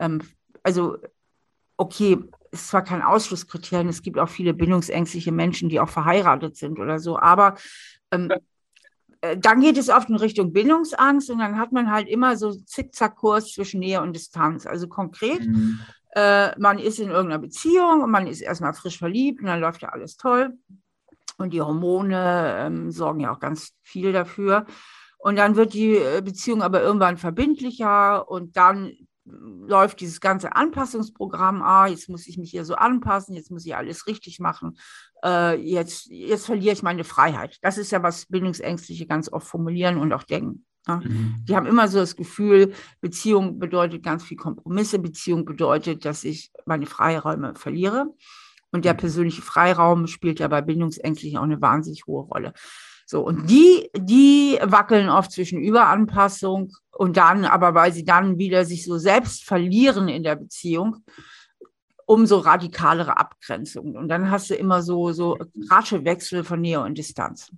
[0.00, 0.20] Ähm,
[0.62, 0.98] also
[1.76, 2.18] okay,
[2.52, 6.98] ist zwar kein Ausschlusskriterium, es gibt auch viele bindungsängstliche Menschen, die auch verheiratet sind oder
[6.98, 7.56] so, aber
[8.10, 8.30] ähm,
[9.22, 12.52] äh, dann geht es oft in Richtung Bindungsangst und dann hat man halt immer so
[12.52, 14.66] Zickzackkurs zwischen Nähe und Distanz.
[14.66, 15.80] Also konkret, mhm.
[16.14, 19.82] äh, man ist in irgendeiner Beziehung und man ist erstmal frisch verliebt und dann läuft
[19.82, 20.52] ja alles toll.
[21.38, 24.66] Und die Hormone ähm, sorgen ja auch ganz viel dafür.
[25.18, 28.92] Und dann wird die äh, Beziehung aber irgendwann verbindlicher und dann
[29.24, 33.76] läuft dieses ganze Anpassungsprogramm, ah, jetzt muss ich mich hier so anpassen, jetzt muss ich
[33.76, 34.78] alles richtig machen,
[35.24, 37.58] äh, jetzt, jetzt verliere ich meine Freiheit.
[37.62, 40.64] Das ist ja, was Bindungsängstliche ganz oft formulieren und auch denken.
[40.88, 40.96] Ja.
[40.96, 41.44] Mhm.
[41.48, 46.50] Die haben immer so das Gefühl, Beziehung bedeutet ganz viel Kompromisse, Beziehung bedeutet, dass ich
[46.66, 48.06] meine Freiräume verliere.
[48.72, 48.98] Und der mhm.
[48.98, 52.52] persönliche Freiraum spielt ja bei Bindungsängstlichen auch eine wahnsinnig hohe Rolle.
[53.12, 58.64] So, und die, die wackeln oft zwischen Überanpassung und dann, aber weil sie dann wieder
[58.64, 61.04] sich so selbst verlieren in der Beziehung,
[62.06, 63.96] umso radikalere Abgrenzung.
[63.96, 65.38] Und dann hast du immer so, so
[65.70, 67.52] rasche Wechsel von Nähe und Distanz.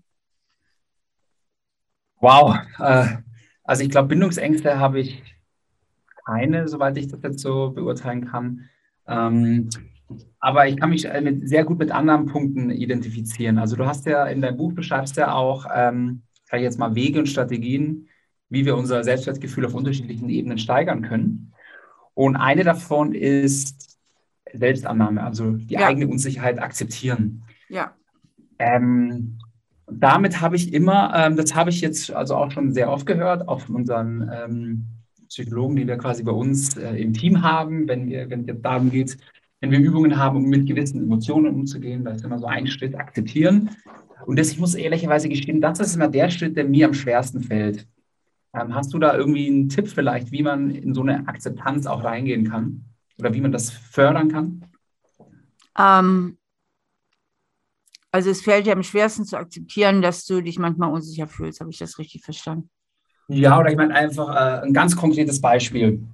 [2.18, 2.56] Wow.
[2.80, 3.18] Äh,
[3.62, 5.22] also ich glaube, Bindungsängste habe ich
[6.26, 8.68] keine, soweit ich das jetzt so beurteilen kann.
[10.38, 13.58] Aber ich kann mich äh, mit, sehr gut mit anderen Punkten identifizieren.
[13.58, 17.18] Also du hast ja in deinem Buch beschreibst ja auch, ähm, ich jetzt mal, Wege
[17.18, 18.08] und Strategien,
[18.48, 21.52] wie wir unser Selbstwertgefühl auf unterschiedlichen Ebenen steigern können.
[22.14, 23.98] Und eine davon ist
[24.52, 25.88] Selbstannahme, also die ja.
[25.88, 27.42] eigene Unsicherheit akzeptieren.
[27.68, 27.94] Ja.
[28.58, 29.38] Ähm,
[29.90, 33.48] damit habe ich immer, ähm, das habe ich jetzt also auch schon sehr oft gehört,
[33.48, 34.84] auch von unseren ähm,
[35.28, 38.90] Psychologen, die wir quasi bei uns äh, im Team haben, wenn wir, wenn es darum
[38.90, 39.18] geht,
[39.70, 42.94] wenn wir Übungen haben, um mit gewissen Emotionen umzugehen, da ist immer so ein Schritt
[42.94, 43.70] akzeptieren.
[44.27, 47.40] Und das, ich muss ehrlicherweise gestehen, das ist immer der Schritt, der mir am schwersten
[47.40, 47.87] fällt.
[48.55, 52.05] Ähm, hast du da irgendwie einen Tipp vielleicht, wie man in so eine Akzeptanz auch
[52.05, 52.85] reingehen kann?
[53.18, 54.64] Oder wie man das fördern kann?
[55.79, 56.38] Ähm,
[58.12, 61.61] also es fällt dir am schwersten zu akzeptieren, dass du dich manchmal unsicher fühlst.
[61.61, 62.70] Habe ich das richtig verstanden?
[63.29, 66.07] Ja, oder ich meine einfach äh, ein ganz konkretes Beispiel.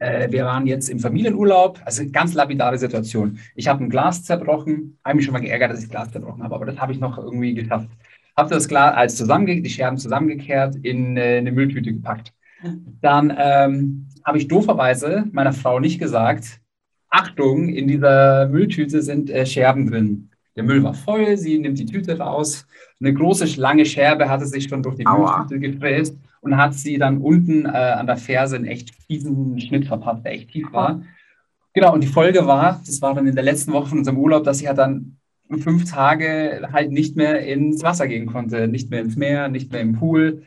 [0.00, 3.38] Äh, wir waren jetzt im Familienurlaub, also ganz lapidare Situation.
[3.54, 6.54] Ich habe ein Glas zerbrochen, habe mich schon mal geärgert, dass ich Glas zerbrochen habe,
[6.54, 7.88] aber das habe ich noch irgendwie geschafft.
[8.36, 12.32] Habe das Glas als zusammenge die Scherben zusammengekehrt in äh, eine Mülltüte gepackt.
[13.02, 16.60] Dann ähm, habe ich dooferweise meiner Frau nicht gesagt,
[17.10, 20.30] Achtung, in dieser Mülltüte sind äh, Scherben drin.
[20.56, 22.66] Der Müll war voll, sie nimmt die Tüte raus.
[23.00, 25.38] Eine große, lange Scherbe hatte sich schon durch die Aua.
[25.38, 29.86] Mülltüte gefräst und hat sie dann unten äh, an der Ferse einen echt fiesen Schnitt
[29.86, 31.02] verpasst, der echt tief war.
[31.72, 34.44] Genau, und die Folge war, das war dann in der letzten Woche von unserem Urlaub,
[34.44, 35.16] dass sie halt dann
[35.58, 39.80] fünf Tage halt nicht mehr ins Wasser gehen konnte, nicht mehr ins Meer, nicht mehr
[39.80, 40.44] im Pool.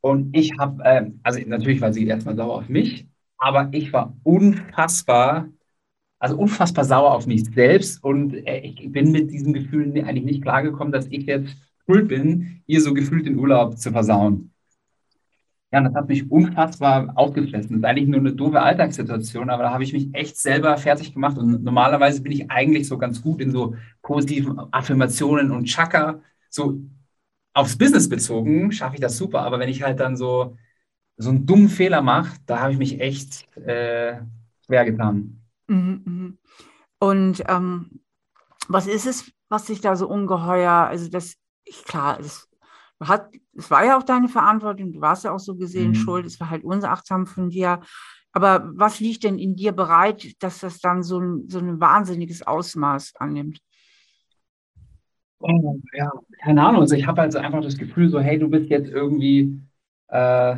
[0.00, 3.06] Und ich habe, äh, also natürlich war sie erstmal sauer auf mich,
[3.38, 5.48] aber ich war unfassbar,
[6.18, 10.42] also unfassbar sauer auf mich selbst und äh, ich bin mit diesem Gefühl eigentlich nicht
[10.42, 14.49] klargekommen, dass ich jetzt schuld bin, ihr so gefühlt den Urlaub zu versauen.
[15.72, 17.70] Ja, das hat mich unfassbar aufgefressen.
[17.70, 21.14] Das ist eigentlich nur eine doofe Alltagssituation, aber da habe ich mich echt selber fertig
[21.14, 21.38] gemacht.
[21.38, 26.80] Und normalerweise bin ich eigentlich so ganz gut in so positiven Affirmationen und Chakra so
[27.54, 30.56] aufs Business bezogen schaffe ich das super, aber wenn ich halt dann so,
[31.16, 34.20] so einen dummen Fehler mache, da habe ich mich echt äh,
[34.64, 35.40] schwer getan.
[35.68, 36.38] Mhm, mhm.
[36.98, 38.00] Und ähm,
[38.68, 41.36] was ist es, was sich da so ungeheuer, also das,
[41.86, 42.48] klar, es,
[43.00, 45.94] hat, es war ja auch deine Verantwortung, du warst ja auch so gesehen mhm.
[45.94, 47.80] schuld, es war halt unachtsam von dir.
[48.32, 52.46] Aber was liegt denn in dir bereit, dass das dann so ein, so ein wahnsinniges
[52.46, 53.60] Ausmaß annimmt?
[55.40, 56.82] Oh, ja, keine Ahnung.
[56.82, 59.58] Also ich habe halt einfach das Gefühl, so, hey, du bist jetzt irgendwie
[60.08, 60.56] äh,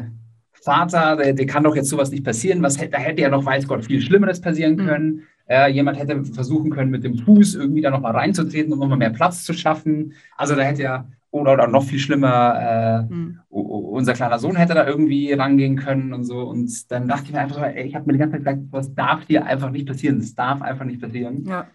[0.52, 2.62] Vater, der, der, kann doch jetzt sowas nicht passieren.
[2.62, 4.87] Was, da hätte ja noch, weiß Gott, viel Schlimmeres passieren mhm.
[4.87, 5.07] können.
[5.09, 5.22] Mhm.
[5.52, 9.10] Äh, jemand hätte versuchen können, mit dem Fuß irgendwie da nochmal reinzutreten, um nochmal mehr
[9.10, 10.14] Platz zu schaffen.
[10.34, 13.40] Also da hätte ja, oder, oder noch viel schlimmer, äh, mhm.
[13.50, 16.40] unser kleiner Sohn hätte da irgendwie rangehen können und so.
[16.40, 18.94] Und dann dachte ich mir einfach, ey, ich habe mir die ganze Zeit gesagt, was
[18.94, 20.20] darf hier einfach nicht passieren?
[20.20, 21.44] Das darf einfach nicht passieren.
[21.44, 21.66] Ja.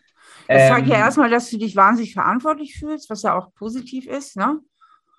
[0.48, 4.08] Das ähm, zeigt ja erstmal, dass du dich wahnsinnig verantwortlich fühlst, was ja auch positiv
[4.08, 4.60] ist, ne?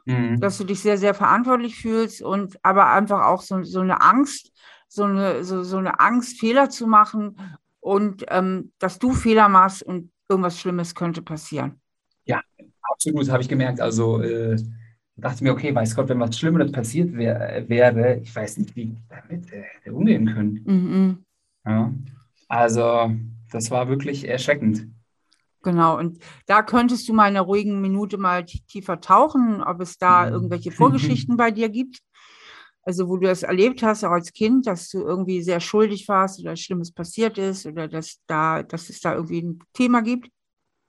[0.05, 0.41] Mhm.
[0.41, 4.51] Dass du dich sehr, sehr verantwortlich fühlst und aber einfach auch so, so eine Angst,
[4.89, 7.37] so eine, so, so eine Angst, Fehler zu machen
[7.89, 11.81] und ähm, dass du Fehler machst und irgendwas Schlimmes könnte passieren.
[12.25, 12.43] Ja,
[12.83, 13.81] absolut, habe ich gemerkt.
[13.81, 14.57] Also äh,
[15.17, 18.95] dachte mir, okay, weiß Gott, wenn was Schlimmeres passiert wär, wäre, ich weiß nicht, wie
[19.09, 20.63] damit äh, umgehen können.
[20.67, 21.25] Mhm.
[21.65, 21.95] Ja,
[22.49, 23.11] also
[23.51, 24.87] das war wirklich erschreckend.
[25.63, 29.97] Genau, und da könntest du mal in einer ruhigen Minute mal tiefer tauchen, ob es
[29.97, 30.33] da mhm.
[30.35, 32.01] irgendwelche Vorgeschichten bei dir gibt.
[32.89, 36.41] Also wo du das erlebt hast, auch als Kind, dass du irgendwie sehr schuldig warst
[36.41, 40.31] oder Schlimmes passiert ist oder dass, da, dass es da irgendwie ein Thema gibt.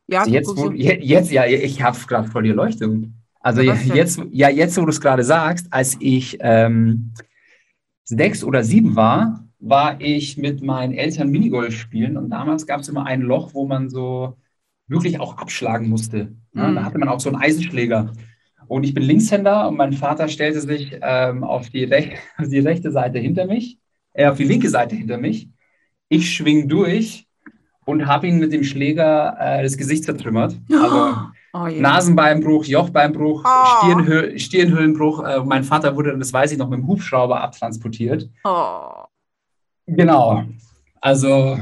[0.07, 3.15] Ja, also jetzt, wo, jetzt, ja, ich habe gerade voll die Leuchtung.
[3.41, 7.11] Also jetzt, ja, jetzt, wo du es gerade sagst, als ich ähm,
[8.05, 12.87] sechs oder sieben war, war ich mit meinen Eltern Minigolf spielen und damals gab es
[12.87, 14.37] immer ein Loch, wo man so
[14.87, 16.31] wirklich auch abschlagen musste.
[16.53, 16.75] Ja, mhm.
[16.75, 18.13] Da hatte man auch so einen Eisenschläger.
[18.69, 21.91] Und ich bin Linkshänder und mein Vater stellte sich ähm, auf, die
[22.37, 23.79] auf, die rechte Seite hinter mich,
[24.13, 25.49] äh, auf die linke Seite hinter mich.
[26.07, 27.27] Ich schwing durch
[27.85, 30.55] und habe ihn mit dem Schläger äh, das Gesicht zertrümmert.
[31.51, 31.81] Also oh, yeah.
[31.81, 33.65] Nasenbeinbruch, Jochbeinbruch, oh.
[33.79, 35.23] Stirnhö Stirnhöhlenbruch.
[35.23, 38.29] Äh, mein Vater wurde, das weiß ich noch, mit dem Hubschrauber abtransportiert.
[38.43, 39.05] Oh.
[39.87, 40.43] Genau.
[41.01, 41.57] Also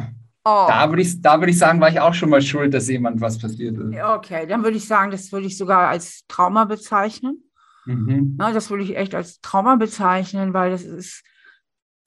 [0.49, 0.65] Oh.
[0.69, 3.37] Da würde ich, würd ich sagen, war ich auch schon mal schuld, dass jemand was
[3.37, 4.01] passiert ist.
[4.01, 7.43] Okay, dann würde ich sagen, das würde ich sogar als Trauma bezeichnen.
[7.85, 8.35] Mhm.
[8.37, 11.23] Na, das würde ich echt als Trauma bezeichnen, weil das ist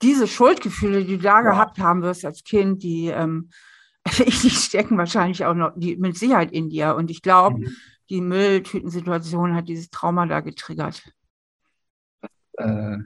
[0.01, 1.51] diese Schuldgefühle, die du da ja.
[1.51, 3.49] gehabt haben wirst als Kind, die, ähm,
[4.17, 6.95] die stecken wahrscheinlich auch noch die, mit Sicherheit in dir.
[6.95, 7.75] Und ich glaube, mhm.
[8.09, 11.03] die Mülltütensituation hat dieses Trauma da getriggert.
[12.57, 12.97] Äh,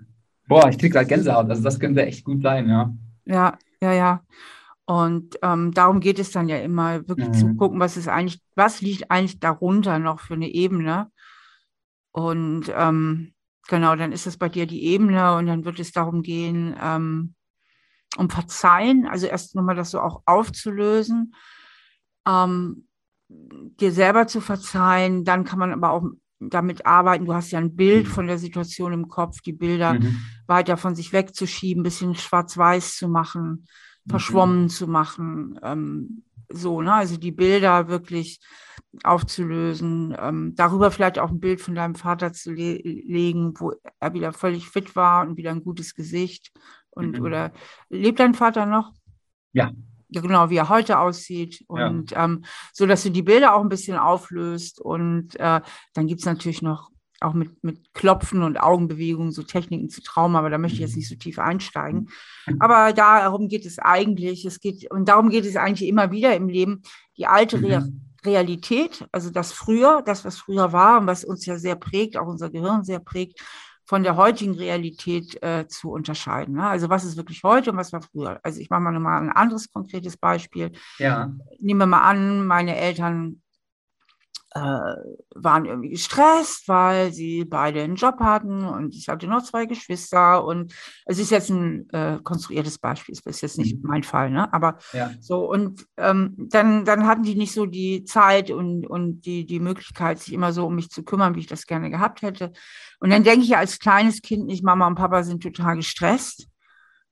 [0.48, 1.50] boah, ich kriege gerade Gänsehaut.
[1.50, 2.94] Also das könnte echt gut sein, ja.
[3.26, 4.24] Ja, ja, ja.
[4.86, 7.34] Und ähm, darum geht es dann ja immer, wirklich mhm.
[7.34, 11.12] zu gucken, was ist eigentlich, was liegt eigentlich darunter noch für eine Ebene.
[12.12, 13.34] Und ähm,
[13.68, 17.34] genau, dann ist es bei dir die Ebene und dann wird es darum gehen, ähm,
[18.16, 21.34] um Verzeihen, also erst nochmal das so auch aufzulösen,
[22.28, 22.88] ähm,
[23.28, 26.06] dir selber zu verzeihen, dann kann man aber auch
[26.40, 27.26] damit arbeiten.
[27.26, 28.12] Du hast ja ein Bild mhm.
[28.12, 30.22] von der Situation im Kopf, die Bilder mhm.
[30.46, 33.66] weiter von sich wegzuschieben, ein bisschen schwarz-weiß zu machen
[34.08, 34.70] verschwommen mhm.
[34.70, 35.60] zu machen.
[35.64, 36.94] Ähm, so, ne?
[36.94, 38.40] Also die Bilder wirklich
[39.04, 44.14] aufzulösen, ähm, darüber vielleicht auch ein Bild von deinem Vater zu le legen, wo er
[44.14, 46.52] wieder völlig fit war und wieder ein gutes Gesicht.
[46.92, 47.26] Und mhm.
[47.26, 47.52] oder
[47.90, 48.94] lebt dein Vater noch?
[49.54, 49.72] Ja.
[50.10, 51.64] Ja, genau, wie er heute aussieht.
[51.68, 52.24] Und ja.
[52.24, 54.80] ähm, so, dass du die Bilder auch ein bisschen auflöst.
[54.80, 55.62] Und äh,
[55.94, 56.90] dann gibt es natürlich noch
[57.26, 60.96] auch mit, mit Klopfen und Augenbewegungen, so Techniken zu Trauma, aber da möchte ich jetzt
[60.96, 62.10] nicht so tief einsteigen.
[62.60, 64.46] Aber darum geht es eigentlich.
[64.46, 66.82] Es geht, und darum geht es eigentlich immer wieder im Leben,
[67.18, 67.92] die alte Re
[68.26, 72.26] Realität, also das früher, das, was früher war und was uns ja sehr prägt, auch
[72.26, 73.40] unser Gehirn sehr prägt,
[73.86, 76.56] von der heutigen Realität äh, zu unterscheiden.
[76.56, 76.68] Ne?
[76.68, 78.40] Also was ist wirklich heute und was war früher?
[78.42, 80.72] Also ich mache mal nochmal ein anderes konkretes Beispiel.
[80.98, 81.32] Ja.
[81.60, 83.44] Nehmen wir mal an, meine Eltern
[84.56, 84.96] äh,
[85.36, 90.46] waren irgendwie gestresst, weil sie beide einen Job hatten und ich hatte noch zwei Geschwister
[90.46, 90.74] und
[91.06, 93.90] es ist jetzt ein äh, konstruiertes Beispiel, es ist jetzt nicht mhm.
[93.90, 94.52] mein Fall, ne?
[94.54, 95.12] Aber ja.
[95.20, 99.60] so und ähm, dann, dann hatten die nicht so die Zeit und, und die, die
[99.60, 102.54] Möglichkeit, sich immer so um mich zu kümmern, wie ich das gerne gehabt hätte.
[103.02, 106.48] Und dann denke ich als kleines Kind nicht, Mama und Papa sind total gestresst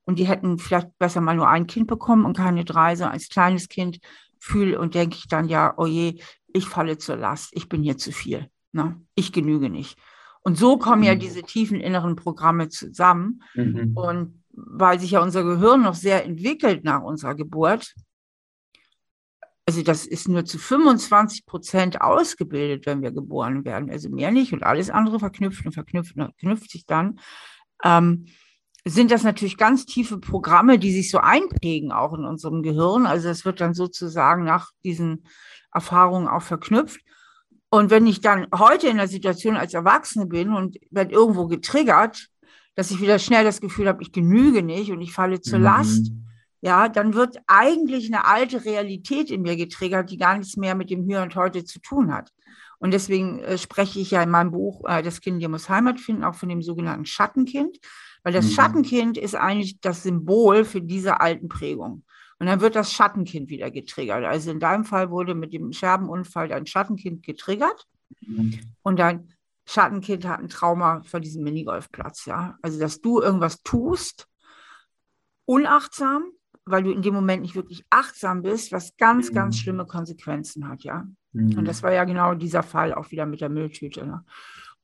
[0.06, 3.28] und die hätten vielleicht besser mal nur ein Kind bekommen und keine drei, so als
[3.28, 3.98] kleines Kind
[4.38, 6.20] fühle und denke ich dann ja, oh je,
[6.54, 8.98] ich falle zur Last, ich bin hier zu viel, ne?
[9.14, 9.98] ich genüge nicht.
[10.40, 11.06] Und so kommen mhm.
[11.06, 13.42] ja diese tiefen inneren Programme zusammen.
[13.54, 13.96] Mhm.
[13.96, 17.94] Und weil sich ja unser Gehirn noch sehr entwickelt nach unserer Geburt,
[19.66, 24.52] also das ist nur zu 25 Prozent ausgebildet, wenn wir geboren werden, also mehr nicht
[24.52, 27.18] und alles andere verknüpft und verknüpft und verknüpft sich dann.
[27.82, 28.26] Ähm,
[28.86, 33.06] sind das natürlich ganz tiefe Programme, die sich so einprägen auch in unserem Gehirn.
[33.06, 35.26] Also es wird dann sozusagen nach diesen
[35.74, 37.00] Erfahrungen auch verknüpft.
[37.70, 42.28] Und wenn ich dann heute in der Situation als Erwachsene bin und werde irgendwo getriggert,
[42.76, 45.64] dass ich wieder schnell das Gefühl habe, ich genüge nicht und ich falle zur mhm.
[45.64, 46.12] Last,
[46.60, 50.88] ja, dann wird eigentlich eine alte Realität in mir getriggert, die gar nichts mehr mit
[50.90, 52.30] dem Hier und Heute zu tun hat.
[52.78, 56.00] Und deswegen äh, spreche ich ja in meinem Buch äh, Das Kind dir muss Heimat
[56.00, 57.78] finden, auch von dem sogenannten Schattenkind,
[58.22, 58.50] weil das mhm.
[58.50, 62.04] Schattenkind ist eigentlich das Symbol für diese alten Prägungen.
[62.38, 64.24] Und dann wird das Schattenkind wieder getriggert.
[64.24, 67.86] Also in deinem Fall wurde mit dem Scherbenunfall dein Schattenkind getriggert.
[68.20, 68.60] Mhm.
[68.82, 69.34] Und dein
[69.66, 72.58] Schattenkind hat ein Trauma von diesem Minigolfplatz, ja.
[72.62, 74.26] Also, dass du irgendwas tust,
[75.46, 76.24] unachtsam,
[76.66, 79.34] weil du in dem Moment nicht wirklich achtsam bist, was ganz, mhm.
[79.34, 81.06] ganz schlimme Konsequenzen hat, ja.
[81.32, 81.58] Mhm.
[81.58, 84.06] Und das war ja genau dieser Fall auch wieder mit der Mülltüte.
[84.06, 84.24] Ne?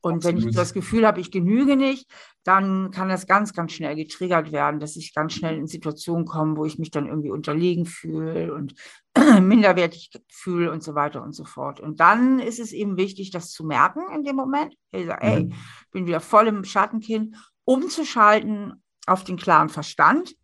[0.02, 2.10] Und wenn ich das Gefühl habe, ich genüge nicht,
[2.42, 6.56] dann kann das ganz, ganz schnell getriggert werden, dass ich ganz schnell in Situationen komme,
[6.56, 8.74] wo ich mich dann irgendwie unterlegen fühle und
[9.40, 11.80] minderwertig fühle und so weiter und so fort.
[11.80, 14.74] Und dann ist es eben wichtig, das zu merken in dem Moment.
[14.90, 15.54] Ich sage, ey, mhm.
[15.92, 20.34] bin wieder voll im Schattenkind, umzuschalten auf den klaren Verstand.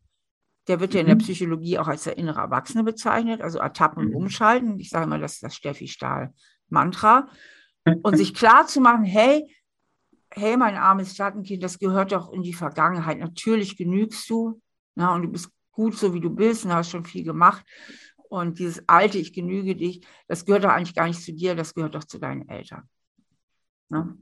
[0.68, 1.20] Der wird ja in der mhm.
[1.20, 4.16] Psychologie auch als der innere Erwachsene bezeichnet, also ertappen und mhm.
[4.16, 4.78] umschalten.
[4.80, 7.28] Ich sage immer, das ist das Steffi Stahl-Mantra
[8.02, 9.50] und sich klar zu machen, hey,
[10.30, 13.18] hey, mein armes Schattenkind, das gehört doch in die Vergangenheit.
[13.18, 14.60] Natürlich genügst du
[14.96, 17.64] na, und du bist gut so, wie du bist und hast schon viel gemacht.
[18.28, 21.74] Und dieses alte, ich genüge dich, das gehört doch eigentlich gar nicht zu dir, das
[21.74, 22.88] gehört doch zu deinen Eltern.
[23.88, 24.18] Ne?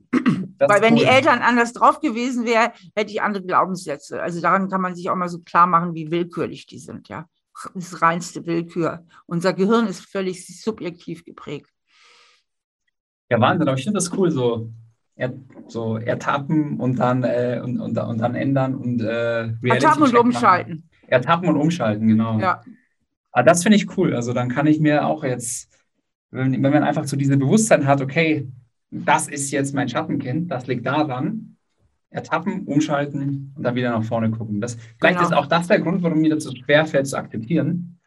[0.59, 1.01] Weil wenn cool.
[1.01, 4.21] die Eltern anders drauf gewesen wären, hätte ich andere Glaubenssätze.
[4.21, 7.09] Also daran kann man sich auch mal so klar machen, wie willkürlich die sind.
[7.09, 7.29] Ja,
[7.73, 9.07] das ist reinste Willkür.
[9.27, 11.71] Unser Gehirn ist völlig subjektiv geprägt.
[13.35, 14.71] Ja, Wahnsinn, aber ich finde das cool, so,
[15.17, 15.33] er,
[15.69, 20.89] so ertappen und dann, äh, und, und, und dann ändern und äh, Ertappen und umschalten.
[21.07, 22.39] Ertappen und umschalten, genau.
[22.39, 22.63] Ja.
[23.33, 24.15] Aber das finde ich cool.
[24.15, 25.69] Also dann kann ich mir auch jetzt,
[26.31, 28.49] wenn, wenn man einfach so diese Bewusstsein hat, okay,
[28.91, 31.57] das ist jetzt mein Schattenkind, das liegt daran,
[32.11, 34.61] ertappen, umschalten und dann wieder nach vorne gucken.
[34.61, 35.29] Das, vielleicht genau.
[35.29, 37.99] ist auch das der Grund, warum mir das so schwerfällt zu akzeptieren,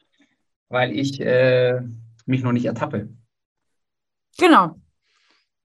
[0.70, 1.82] weil ich äh,
[2.26, 3.10] mich noch nicht ertappe.
[4.38, 4.80] Genau.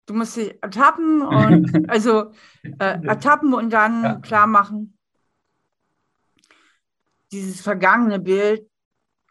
[0.06, 4.14] Du musst dich ertappen und also äh, ertappen und dann ja.
[4.16, 4.98] klar machen,
[7.30, 8.68] dieses vergangene Bild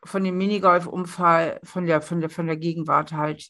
[0.03, 3.49] von dem Minigolf-Unfall von der, von, der, von der Gegenwart halt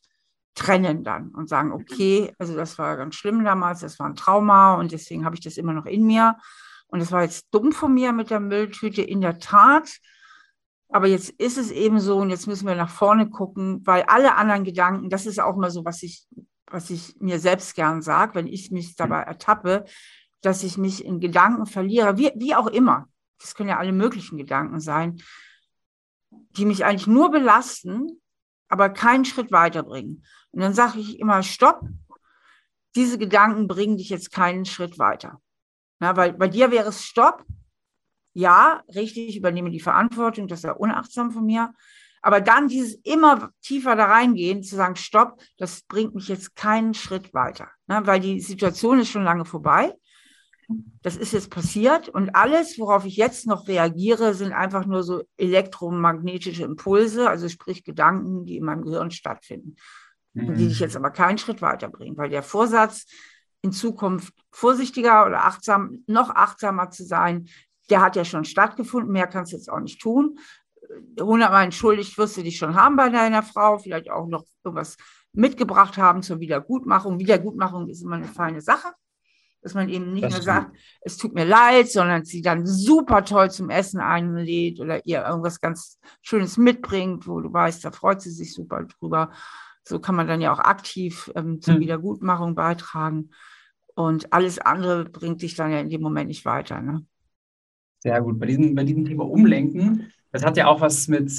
[0.53, 4.75] trennen dann und sagen, okay, also das war ganz schlimm damals, das war ein Trauma
[4.75, 6.37] und deswegen habe ich das immer noch in mir.
[6.87, 9.97] Und das war jetzt dumm von mir mit der Mülltüte, in der Tat.
[10.89, 14.35] Aber jetzt ist es eben so und jetzt müssen wir nach vorne gucken, weil alle
[14.35, 16.27] anderen Gedanken, das ist auch mal so, was ich
[16.71, 19.85] was ich mir selbst gern sage, wenn ich mich dabei ertappe,
[20.41, 23.07] dass ich mich in Gedanken verliere, wie, wie auch immer.
[23.39, 25.21] Das können ja alle möglichen Gedanken sein,
[26.29, 28.21] die mich eigentlich nur belasten,
[28.67, 30.25] aber keinen Schritt weiterbringen.
[30.51, 31.81] Und dann sage ich immer, stopp,
[32.95, 35.41] diese Gedanken bringen dich jetzt keinen Schritt weiter.
[35.99, 37.45] Na, weil bei dir wäre es Stopp.
[38.33, 41.73] Ja, richtig, ich übernehme die Verantwortung, das ist ja unachtsam von mir.
[42.21, 46.93] Aber dann dieses immer tiefer da reingehen, zu sagen, stopp, das bringt mich jetzt keinen
[46.93, 47.69] Schritt weiter.
[47.87, 48.01] Ne?
[48.05, 49.95] Weil die Situation ist schon lange vorbei.
[51.01, 55.23] Das ist jetzt passiert und alles, worauf ich jetzt noch reagiere, sind einfach nur so
[55.35, 59.75] elektromagnetische Impulse, also sprich Gedanken, die in meinem Gehirn stattfinden,
[60.33, 60.53] mhm.
[60.53, 63.05] die dich jetzt aber keinen Schritt weiterbringen, weil der Vorsatz,
[63.63, 67.49] in Zukunft vorsichtiger oder achtsam, noch achtsamer zu sein,
[67.89, 70.37] der hat ja schon stattgefunden, mehr kannst du jetzt auch nicht tun
[71.19, 74.97] hundertmal entschuldigt wirst du dich schon haben bei deiner Frau, vielleicht auch noch irgendwas
[75.33, 77.19] mitgebracht haben zur Wiedergutmachung.
[77.19, 78.89] Wiedergutmachung ist immer eine feine Sache,
[79.61, 83.23] dass man eben nicht das nur sagt, es tut mir leid, sondern sie dann super
[83.23, 88.21] toll zum Essen einlädt oder ihr irgendwas ganz Schönes mitbringt, wo du weißt, da freut
[88.21, 89.31] sie sich super drüber.
[89.83, 91.81] So kann man dann ja auch aktiv ähm, zur hm.
[91.81, 93.31] Wiedergutmachung beitragen.
[93.95, 96.81] Und alles andere bringt dich dann ja in dem Moment nicht weiter.
[96.81, 97.05] Ne?
[97.99, 98.39] Sehr gut.
[98.39, 101.31] Bei diesem, bei diesem Thema Umlenken das hat ja auch was mit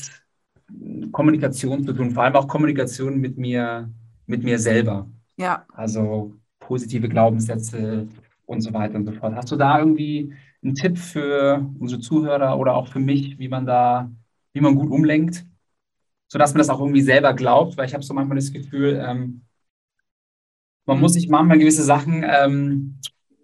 [1.10, 3.90] Kommunikation zu tun, vor allem auch Kommunikation mit mir,
[4.26, 5.08] mit mir selber.
[5.36, 5.66] Ja.
[5.72, 8.08] Also positive Glaubenssätze
[8.46, 9.34] und so weiter und so fort.
[9.34, 10.32] Hast du da irgendwie
[10.62, 14.10] einen Tipp für unsere Zuhörer oder auch für mich, wie man da,
[14.52, 15.44] wie man gut umlenkt,
[16.28, 17.76] sodass man das auch irgendwie selber glaubt?
[17.76, 19.42] Weil ich habe so manchmal das Gefühl, ähm,
[20.84, 22.98] man muss sich manchmal gewisse Sachen ähm,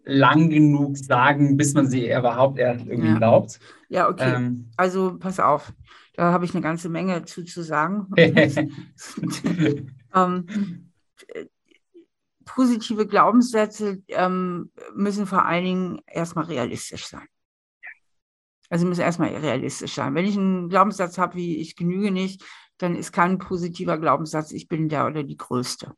[0.09, 3.19] lang genug sagen, bis man sie überhaupt erst irgendwie ja.
[3.19, 3.61] glaubt.
[3.89, 4.35] Ja, okay.
[4.35, 5.73] Ähm, also pass auf.
[6.15, 8.09] Da habe ich eine ganze Menge zu, zu sagen.
[10.15, 10.47] ähm,
[12.45, 17.27] positive Glaubenssätze ähm, müssen vor allen Dingen erstmal realistisch sein.
[18.71, 20.15] Also müssen erstmal realistisch sein.
[20.15, 22.45] Wenn ich einen Glaubenssatz habe, wie ich genüge nicht,
[22.79, 25.93] dann ist kein positiver Glaubenssatz, ich bin der oder die Größte.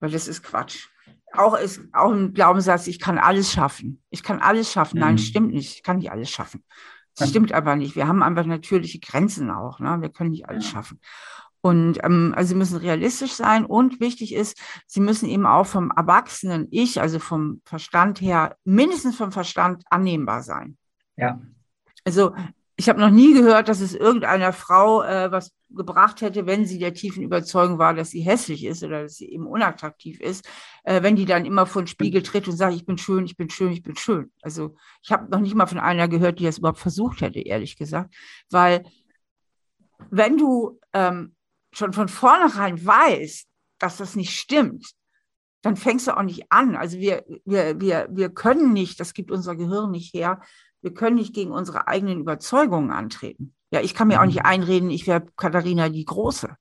[0.00, 0.88] Weil das ist Quatsch.
[1.34, 4.02] Auch ist auch ein Glaubenssatz, ich kann alles schaffen.
[4.10, 5.00] Ich kann alles schaffen.
[5.00, 5.18] Nein, mhm.
[5.18, 5.76] stimmt nicht.
[5.76, 6.64] Ich kann nicht alles schaffen.
[7.14, 7.94] Das stimmt aber nicht.
[7.94, 9.80] Wir haben einfach natürliche Grenzen auch.
[9.80, 9.98] Ne?
[10.00, 10.98] Wir können nicht alles schaffen.
[11.60, 15.92] Und ähm, also sie müssen realistisch sein und wichtig ist, sie müssen eben auch vom
[15.94, 20.76] erwachsenen Ich, also vom Verstand her, mindestens vom Verstand annehmbar sein.
[21.16, 21.38] Ja.
[22.04, 22.34] Also
[22.82, 26.80] ich habe noch nie gehört, dass es irgendeiner Frau äh, was gebracht hätte, wenn sie
[26.80, 30.48] der tiefen Überzeugung war, dass sie hässlich ist oder dass sie eben unattraktiv ist,
[30.82, 33.36] äh, wenn die dann immer vor den Spiegel tritt und sagt, ich bin schön, ich
[33.36, 34.32] bin schön, ich bin schön.
[34.42, 37.76] Also ich habe noch nicht mal von einer gehört, die das überhaupt versucht hätte, ehrlich
[37.76, 38.12] gesagt.
[38.50, 38.82] Weil
[40.10, 41.36] wenn du ähm,
[41.72, 43.46] schon von vornherein weißt,
[43.78, 44.90] dass das nicht stimmt,
[45.62, 46.74] dann fängst du auch nicht an.
[46.74, 50.40] Also wir, wir, wir, wir können nicht, das gibt unser Gehirn nicht her,
[50.82, 53.54] wir können nicht gegen unsere eigenen Überzeugungen antreten.
[53.70, 54.46] Ja, ich kann mir auch nicht mhm.
[54.46, 56.56] einreden, ich wäre Katharina die Große.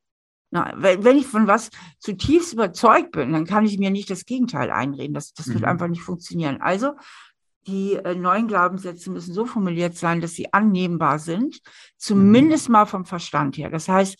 [0.54, 1.70] Na, wenn ich von was
[2.00, 5.14] zutiefst überzeugt bin, dann kann ich mir nicht das Gegenteil einreden.
[5.14, 5.66] Das, das wird mhm.
[5.66, 6.62] einfach nicht funktionieren.
[6.62, 6.94] Also
[7.68, 11.62] die äh, neuen Glaubenssätze müssen so formuliert sein, dass sie annehmbar sind,
[11.98, 12.74] zumindest mhm.
[12.74, 13.70] mal vom Verstand her.
[13.70, 14.18] Das heißt,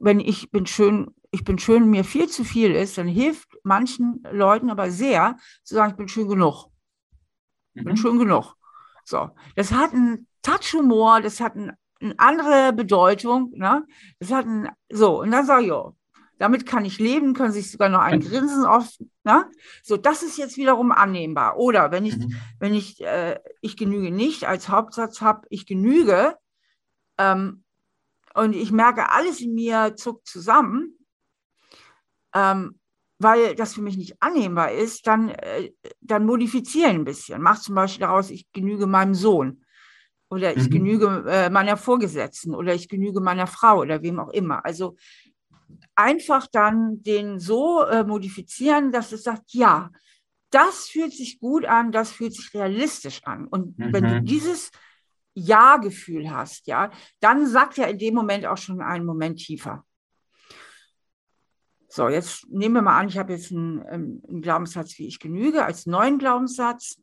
[0.00, 4.22] wenn ich bin schön, ich bin schön, mir viel zu viel ist, dann hilft manchen
[4.30, 6.66] Leuten aber sehr zu sagen, ich bin schön genug.
[7.74, 7.98] Ich bin mhm.
[7.98, 8.56] schön genug.
[9.06, 13.52] So, das hat einen Touch-Humor, das hat ein, eine andere Bedeutung.
[13.54, 13.86] Ne?
[14.18, 15.92] Das hat ein, so, und dann sage ich, ja,
[16.38, 19.00] damit kann ich leben, können sich sogar noch ein Grinsen oft.
[19.24, 19.48] Ne?
[19.82, 21.56] So, das ist jetzt wiederum annehmbar.
[21.56, 22.34] Oder wenn ich, mhm.
[22.58, 26.36] wenn ich, äh, ich genüge nicht als Hauptsatz habe, ich genüge,
[27.16, 27.62] ähm,
[28.34, 30.98] und ich merke, alles in mir zuckt zusammen,
[32.34, 32.78] ähm,
[33.18, 37.40] weil das für mich nicht annehmbar ist, dann, äh, dann modifiziere ein bisschen.
[37.40, 39.64] Mach zum Beispiel daraus, ich genüge meinem Sohn
[40.28, 40.70] oder ich mhm.
[40.70, 44.64] genüge äh, meiner Vorgesetzten oder ich genüge meiner Frau oder wem auch immer.
[44.64, 44.96] Also
[45.94, 49.90] einfach dann den so äh, modifizieren, dass es sagt, ja,
[50.50, 53.46] das fühlt sich gut an, das fühlt sich realistisch an.
[53.46, 53.92] Und mhm.
[53.92, 54.24] wenn du mhm.
[54.24, 54.70] dieses
[55.34, 56.90] ja-Gefühl hast, ja,
[57.20, 59.84] dann sagt er in dem Moment auch schon einen Moment tiefer.
[61.88, 65.20] So, jetzt nehmen wir mal an, ich habe jetzt einen, ähm, einen Glaubenssatz, wie ich
[65.20, 67.00] genüge, als neuen Glaubenssatz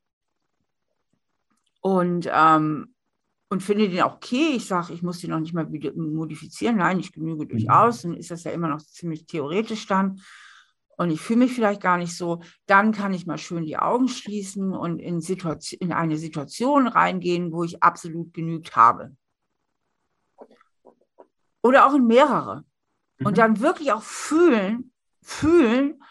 [1.81, 2.93] und, ähm,
[3.49, 4.53] und finde den auch okay.
[4.55, 6.77] Ich sage, ich muss den noch nicht mal modifizieren.
[6.77, 8.01] Nein, ich genüge durchaus.
[8.01, 10.19] Dann ist das ja immer noch ziemlich theoretisch dann
[10.97, 14.07] und ich fühle mich vielleicht gar nicht so, dann kann ich mal schön die Augen
[14.07, 19.15] schließen und in, Situation, in eine Situation reingehen, wo ich absolut genügt habe.
[21.61, 22.63] Oder auch in mehrere.
[23.23, 23.27] Mhm.
[23.27, 26.01] Und dann wirklich auch fühlen, fühlen,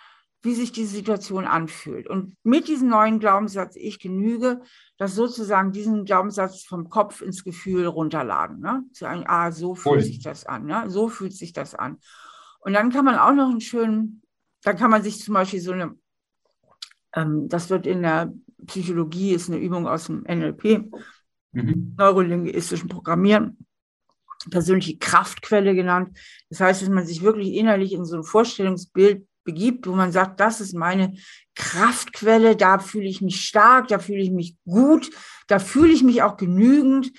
[0.43, 2.09] wie sich diese Situation anfühlt.
[2.09, 4.63] Und mit diesem neuen Glaubenssatz, ich genüge,
[4.99, 8.59] das sozusagen diesen Glaubenssatz vom Kopf ins Gefühl runterladen.
[8.59, 8.83] Ne?
[8.93, 10.03] Zu sagen, ah, so fühlt cool.
[10.03, 10.91] sich das an, ne?
[10.91, 11.99] so fühlt sich das an.
[12.59, 14.23] Und dann kann man auch noch einen schönen
[14.63, 15.97] dann kann man sich zum Beispiel so eine,
[17.15, 18.33] ähm, das wird in der
[18.67, 20.91] Psychologie, ist eine Übung aus dem NLP,
[21.53, 21.95] mhm.
[21.99, 23.67] neurolinguistischen Programmieren,
[24.51, 26.17] persönliche Kraftquelle genannt.
[26.51, 30.41] Das heißt, dass man sich wirklich innerlich in so ein Vorstellungsbild begibt, wo man sagt,
[30.41, 31.15] das ist meine
[31.55, 35.11] Kraftquelle, da fühle ich mich stark, da fühle ich mich gut,
[35.49, 37.13] da fühle ich mich auch genügend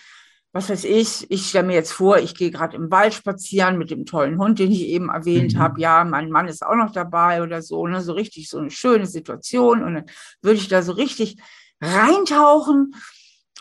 [0.53, 3.89] was weiß ich, ich stelle mir jetzt vor, ich gehe gerade im Wald spazieren mit
[3.89, 5.59] dem tollen Hund, den ich eben erwähnt mhm.
[5.59, 5.81] habe.
[5.81, 8.01] Ja, mein Mann ist auch noch dabei oder so, ne?
[8.01, 9.81] so richtig so eine schöne Situation.
[9.81, 10.05] Und dann
[10.43, 11.37] würde ich da so richtig
[11.81, 12.93] reintauchen.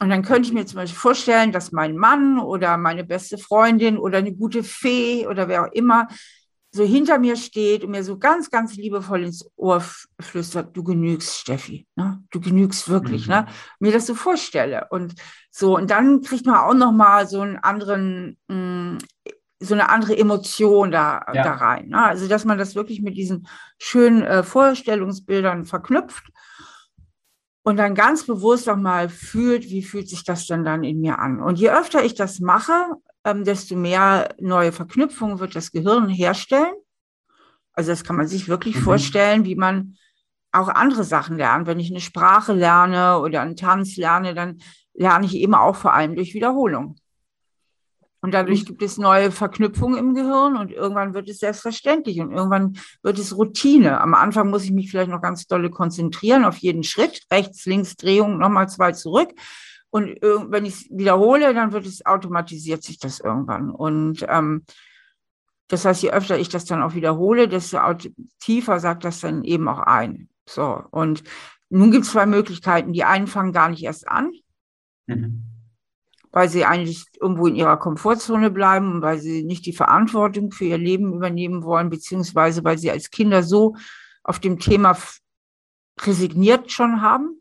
[0.01, 3.99] Und dann könnte ich mir zum Beispiel vorstellen, dass mein Mann oder meine beste Freundin
[3.99, 6.09] oder eine gute Fee oder wer auch immer
[6.75, 9.85] so hinter mir steht und mir so ganz, ganz liebevoll ins Ohr
[10.19, 12.23] flüstert, du genügst, Steffi, ne?
[12.31, 13.43] du genügst wirklich, ne?
[13.43, 13.47] mhm.
[13.47, 13.53] ne?
[13.79, 14.87] mir das so vorstelle.
[14.89, 15.15] Und
[15.51, 18.99] so, und dann kriegt man auch nochmal so einen anderen, mh, mm,
[19.61, 21.45] so eine andere Emotion da, ja.
[21.45, 21.91] da rein.
[21.91, 22.03] Ne?
[22.03, 23.47] Also, dass man das wirklich mit diesen
[23.79, 26.33] schönen äh, Vorstellungsbildern verknüpft
[27.63, 31.19] und dann ganz bewusst auch mal fühlt, wie fühlt sich das denn dann in mir
[31.19, 31.41] an.
[31.41, 32.73] Und je öfter ich das mache,
[33.25, 36.75] ähm, desto mehr neue Verknüpfungen wird das Gehirn herstellen.
[37.73, 38.81] Also das kann man sich wirklich mhm.
[38.81, 39.97] vorstellen, wie man
[40.51, 41.67] auch andere Sachen lernt.
[41.67, 44.59] Wenn ich eine Sprache lerne oder einen Tanz lerne, dann
[44.93, 46.97] lerne ich eben auch vor allem durch Wiederholung.
[48.23, 48.67] Und dadurch mhm.
[48.67, 53.37] gibt es neue Verknüpfungen im Gehirn und irgendwann wird es selbstverständlich und irgendwann wird es
[53.37, 54.01] Routine.
[54.01, 57.97] Am Anfang muss ich mich vielleicht noch ganz dolle konzentrieren auf jeden Schritt, rechts, links,
[57.97, 59.31] Drehung, nochmal zwei zurück.
[59.91, 63.71] Und wenn ich es wiederhole, dann wird es automatisiert sich das irgendwann.
[63.71, 64.65] Und ähm,
[65.69, 67.79] das heißt, je öfter ich das dann auch wiederhole, desto
[68.39, 70.29] tiefer sagt das dann eben auch ein.
[70.49, 71.25] So, und
[71.71, 72.93] nun gibt es zwei Möglichkeiten.
[72.93, 74.33] Die einen fangen gar nicht erst an,
[75.07, 75.52] mhm.
[76.33, 80.65] Weil sie eigentlich irgendwo in ihrer Komfortzone bleiben und weil sie nicht die Verantwortung für
[80.65, 83.77] ihr Leben übernehmen wollen, beziehungsweise weil sie als Kinder so
[84.25, 84.97] auf dem Thema
[86.01, 87.39] resigniert schon haben,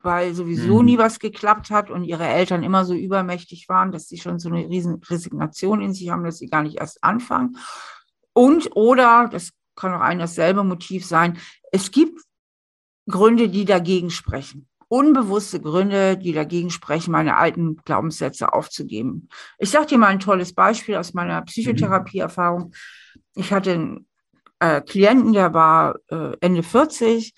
[0.00, 0.84] weil sowieso mhm.
[0.84, 4.48] nie was geklappt hat und ihre Eltern immer so übermächtig waren, dass sie schon so
[4.48, 7.58] eine riesen Resignation in sich haben, dass sie gar nicht erst anfangen.
[8.32, 11.38] Und oder, das kann auch ein dasselbe Motiv sein,
[11.72, 12.20] es gibt
[13.08, 14.68] Gründe, die dagegen sprechen.
[14.92, 19.30] Unbewusste Gründe, die dagegen sprechen, meine alten Glaubenssätze aufzugeben.
[19.56, 21.46] Ich sage dir mal ein tolles Beispiel aus meiner mhm.
[21.46, 22.74] Psychotherapieerfahrung.
[23.34, 24.06] Ich hatte einen
[24.58, 27.32] äh, Klienten, der war äh, Ende 40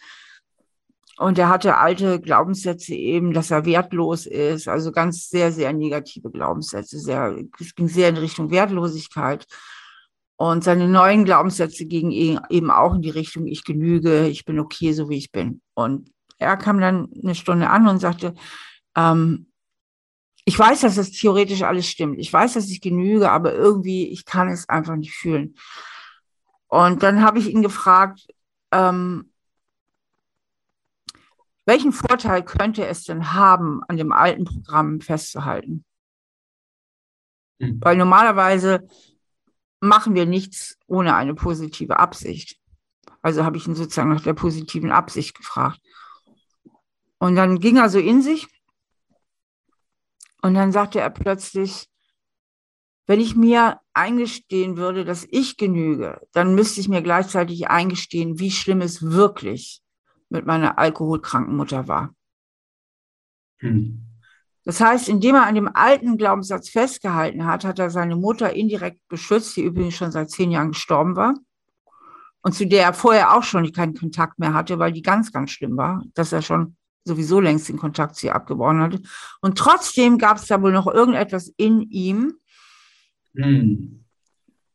[1.19, 6.33] und er hatte alte Glaubenssätze eben, dass er wertlos ist, also ganz sehr, sehr negative
[6.33, 6.99] Glaubenssätze.
[6.99, 9.47] Sehr, es ging sehr in Richtung Wertlosigkeit.
[10.35, 14.59] Und seine neuen Glaubenssätze gingen e-, eben auch in die Richtung, ich genüge, ich bin
[14.59, 15.61] okay, so wie ich bin.
[15.75, 18.35] Und er kam dann eine Stunde an und sagte,
[18.97, 19.47] ähm,
[20.45, 22.19] ich weiß, dass das theoretisch alles stimmt.
[22.19, 25.57] Ich weiß, dass ich genüge, aber irgendwie, ich kann es einfach nicht fühlen.
[26.69, 28.27] Und dann habe ich ihn gefragt,
[28.71, 29.33] ähm,
[31.67, 35.85] welchen Vorteil könnte es denn haben, an dem alten Programm festzuhalten?
[37.59, 37.81] Mhm.
[37.83, 38.87] Weil normalerweise
[39.81, 42.59] machen wir nichts ohne eine positive Absicht.
[43.23, 45.81] Also habe ich ihn sozusagen nach der positiven Absicht gefragt.
[47.25, 48.47] Und dann ging er so in sich
[50.43, 51.89] und dann sagte er plötzlich,
[53.07, 58.51] wenn ich mir eingestehen würde, dass ich genüge, dann müsste ich mir gleichzeitig eingestehen, wie
[58.51, 59.81] schlimm es wirklich
[60.29, 62.15] mit meiner alkoholkranken Mutter war.
[63.61, 64.05] Hm.
[64.65, 69.01] Das heißt, indem er an dem alten Glaubenssatz festgehalten hat, hat er seine Mutter indirekt
[69.09, 71.33] beschützt, die übrigens schon seit zehn Jahren gestorben war
[72.43, 75.53] und zu der er vorher auch schon keinen Kontakt mehr hatte, weil die ganz, ganz
[75.53, 79.01] schlimm war, dass er schon sowieso längst den Kontakt zu ihr abgebrochen hatte.
[79.41, 82.35] Und trotzdem gab es da wohl noch irgendetwas in ihm,
[83.35, 84.05] hm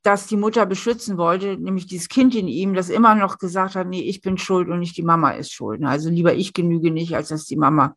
[0.02, 3.88] das die Mutter beschützen wollte, nämlich dieses Kind in ihm, das immer noch gesagt hat,
[3.88, 5.84] nee, ich bin schuld und nicht die Mama ist schuld.
[5.84, 7.96] Also lieber ich genüge nicht, als dass die Mama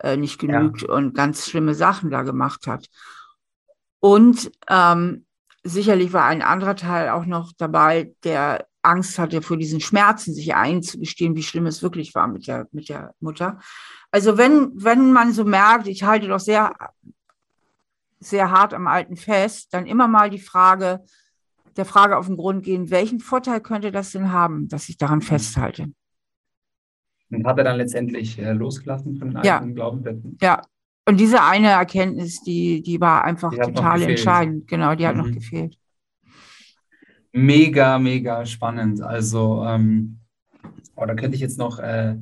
[0.00, 0.90] äh, nicht genügt ja.
[0.90, 2.88] und ganz schlimme Sachen da gemacht hat.
[4.00, 5.24] Und ähm,
[5.64, 10.54] sicherlich war ein anderer Teil auch noch dabei, der Angst hatte vor diesen Schmerzen, sich
[10.54, 13.58] einzugestehen, wie schlimm es wirklich war mit der, mit der Mutter.
[14.10, 16.72] Also wenn, wenn man so merkt, ich halte doch sehr,
[18.20, 21.04] sehr hart am Alten fest, dann immer mal die Frage,
[21.76, 25.18] der Frage auf den Grund gehen, welchen Vorteil könnte das denn haben, dass ich daran
[25.18, 25.22] mhm.
[25.22, 25.92] festhalte?
[27.30, 29.60] Und hat er dann letztendlich äh, losgelassen von den ja.
[29.60, 30.38] Glaubenssätzen?
[30.40, 30.62] Ja,
[31.06, 34.66] und diese eine Erkenntnis, die, die war einfach die total entscheidend.
[34.66, 35.22] Genau, die hat mhm.
[35.22, 35.78] noch gefehlt.
[37.32, 39.02] Mega, mega spannend.
[39.02, 40.18] Also, ähm,
[40.96, 42.16] oh, da könnte ich jetzt noch äh,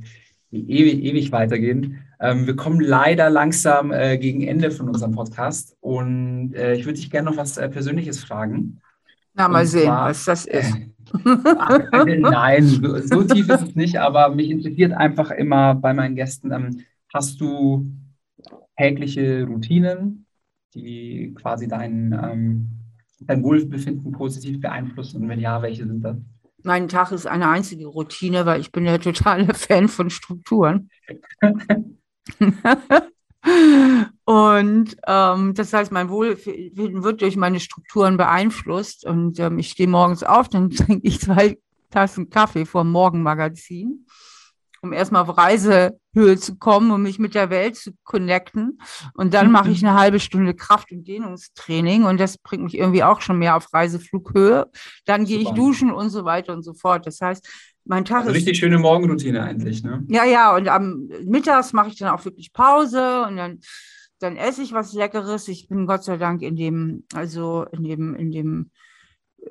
[0.50, 2.02] ewig, ewig weitergehen.
[2.18, 6.98] Ähm, wir kommen leider langsam äh, gegen Ende von unserem Podcast und äh, ich würde
[6.98, 8.80] dich gerne noch was äh, Persönliches fragen.
[9.34, 10.74] Na, mal sehen, zwar, was das ist.
[10.74, 16.16] Äh, nein, so, so, tief ist es nicht, aber mich interessiert einfach immer bei meinen
[16.16, 16.80] Gästen, ähm,
[17.12, 17.86] hast du
[18.78, 20.26] tägliche Routinen,
[20.74, 22.70] die quasi dein, ähm,
[23.20, 25.22] dein Wohlbefinden positiv beeinflussen?
[25.22, 26.16] Und wenn ja, welche sind das?
[26.62, 30.90] Mein Tag ist eine einzige Routine, weil ich bin ja totale Fan von Strukturen.
[34.24, 39.06] Und ähm, das heißt, mein Wohlbefinden wird durch meine Strukturen beeinflusst.
[39.06, 41.56] Und ähm, ich stehe morgens auf, dann trinke ich zwei
[41.90, 44.06] Tassen Kaffee vor dem Morgenmagazin,
[44.82, 48.78] um erstmal auf Reisehöhe zu kommen, um mich mit der Welt zu connecten.
[49.14, 53.02] Und dann mache ich eine halbe Stunde Kraft- und Dehnungstraining und das bringt mich irgendwie
[53.02, 54.66] auch schon mehr auf Reiseflughöhe.
[55.04, 57.06] Dann gehe ich duschen und so weiter und so fort.
[57.06, 57.46] Das heißt,
[57.84, 58.36] mein Tag also ist.
[58.36, 60.04] Richtig schöne Morgenroutine eigentlich, ne?
[60.08, 63.60] Ja, ja, und am Mittags mache ich dann auch wirklich Pause und dann,
[64.18, 65.48] dann esse ich was Leckeres.
[65.48, 68.70] Ich bin Gott sei Dank in dem, also in dem, in dem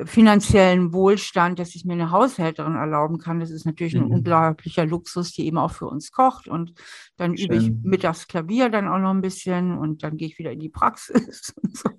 [0.03, 3.39] finanziellen Wohlstand, dass ich mir eine Haushälterin erlauben kann.
[3.39, 4.03] Das ist natürlich mhm.
[4.03, 6.47] ein unglaublicher Luxus, die eben auch für uns kocht.
[6.47, 6.73] Und
[7.15, 7.45] dann Schön.
[7.45, 10.59] übe ich mittags Klavier dann auch noch ein bisschen und dann gehe ich wieder in
[10.59, 11.53] die Praxis.
[11.73, 11.89] so.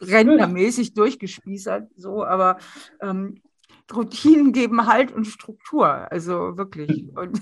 [0.00, 2.58] Rentnermäßig durchgespießert, so, aber
[3.00, 3.40] ähm,
[3.94, 5.88] Routinen geben Halt und Struktur.
[6.12, 7.06] Also wirklich.
[7.16, 7.40] Und,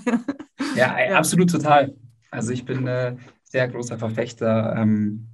[0.75, 1.95] ja, ja, absolut total.
[2.31, 5.27] Also ich bin äh, sehr großer Verfechter ähm,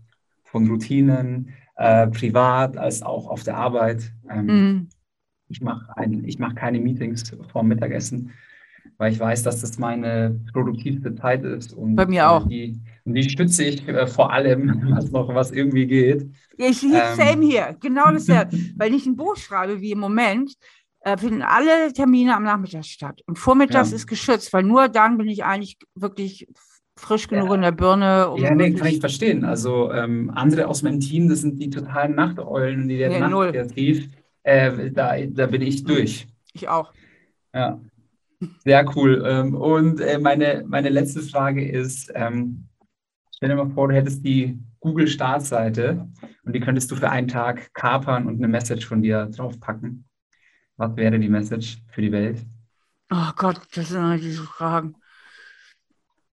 [0.43, 4.11] von Routinen, äh, privat als auch auf der Arbeit.
[4.29, 4.89] Ähm, mhm.
[5.49, 5.85] Ich mache
[6.39, 8.31] mach keine Meetings vor Mittagessen,
[8.97, 11.73] weil ich weiß, dass das meine produktivste Zeit ist.
[11.73, 12.47] Und Bei mir auch.
[12.47, 16.29] Die Und die stütze ich äh, vor allem, was noch was irgendwie geht.
[16.57, 16.91] Ich ähm.
[17.15, 18.57] same hier, genau dasselbe.
[18.77, 20.55] Weil ich ein Buch schreibe, wie im Moment,
[21.01, 23.21] äh, finden alle Termine am Nachmittag statt.
[23.25, 23.97] Und vormittags ja.
[23.97, 26.47] ist geschützt, weil nur dann bin ich eigentlich wirklich
[27.03, 27.55] frisch genug ja.
[27.55, 28.29] in der Birne.
[28.29, 29.45] Um ja, nee, kann ich verstehen.
[29.45, 33.51] Also ähm, andere aus meinem Team, das sind die totalen Nachteulen, die der nee, Nacht
[33.51, 34.09] kreativ.
[34.43, 36.27] Äh, da, da bin ich durch.
[36.53, 36.91] Ich auch.
[37.53, 37.79] Ja.
[38.63, 39.23] Sehr cool.
[39.25, 42.67] Ähm, und äh, meine, meine letzte Frage ist, ähm,
[43.35, 46.09] stell dir mal vor, du hättest die Google-Startseite
[46.43, 50.05] und die könntest du für einen Tag kapern und eine Message von dir draufpacken.
[50.75, 52.45] Was wäre die Message für die Welt?
[53.11, 54.95] Oh Gott, das sind immer diese Fragen.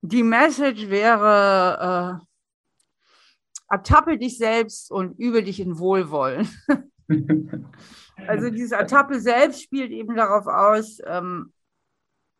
[0.02, 2.26] Die Message wäre, äh,
[3.70, 6.48] ertappe dich selbst und übe dich in Wohlwollen.
[8.26, 11.52] also diese Ertappe selbst spielt eben darauf aus, ähm,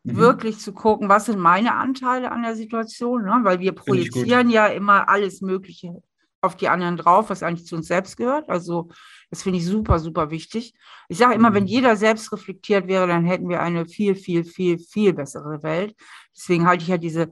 [0.05, 0.17] mhm.
[0.17, 3.41] wirklich zu gucken, was sind meine Anteile an der Situation, ne?
[3.43, 6.03] weil wir projizieren ja immer alles Mögliche
[6.43, 8.49] auf die anderen drauf, was eigentlich zu uns selbst gehört.
[8.49, 8.89] Also
[9.29, 10.75] das finde ich super, super wichtig.
[11.09, 11.69] Ich sage immer, wenn mhm.
[11.69, 15.95] jeder selbst reflektiert wäre, dann hätten wir eine viel, viel, viel, viel bessere Welt.
[16.35, 17.31] Deswegen halte ich ja diese,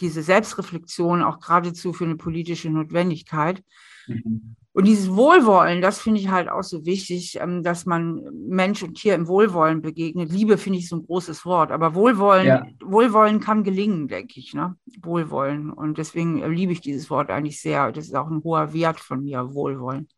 [0.00, 3.62] diese Selbstreflexion auch geradezu für eine politische Notwendigkeit.
[4.06, 4.56] Mhm.
[4.76, 8.94] Und dieses Wohlwollen, das finde ich halt auch so wichtig, ähm, dass man Mensch und
[8.94, 10.32] Tier im Wohlwollen begegnet.
[10.32, 12.66] Liebe finde ich so ein großes Wort, aber Wohlwollen, ja.
[12.82, 14.74] Wohlwollen kann gelingen, denke ich, ne?
[15.00, 15.70] Wohlwollen.
[15.70, 17.92] Und deswegen liebe ich dieses Wort eigentlich sehr.
[17.92, 20.08] Das ist auch ein hoher Wert von mir, Wohlwollen.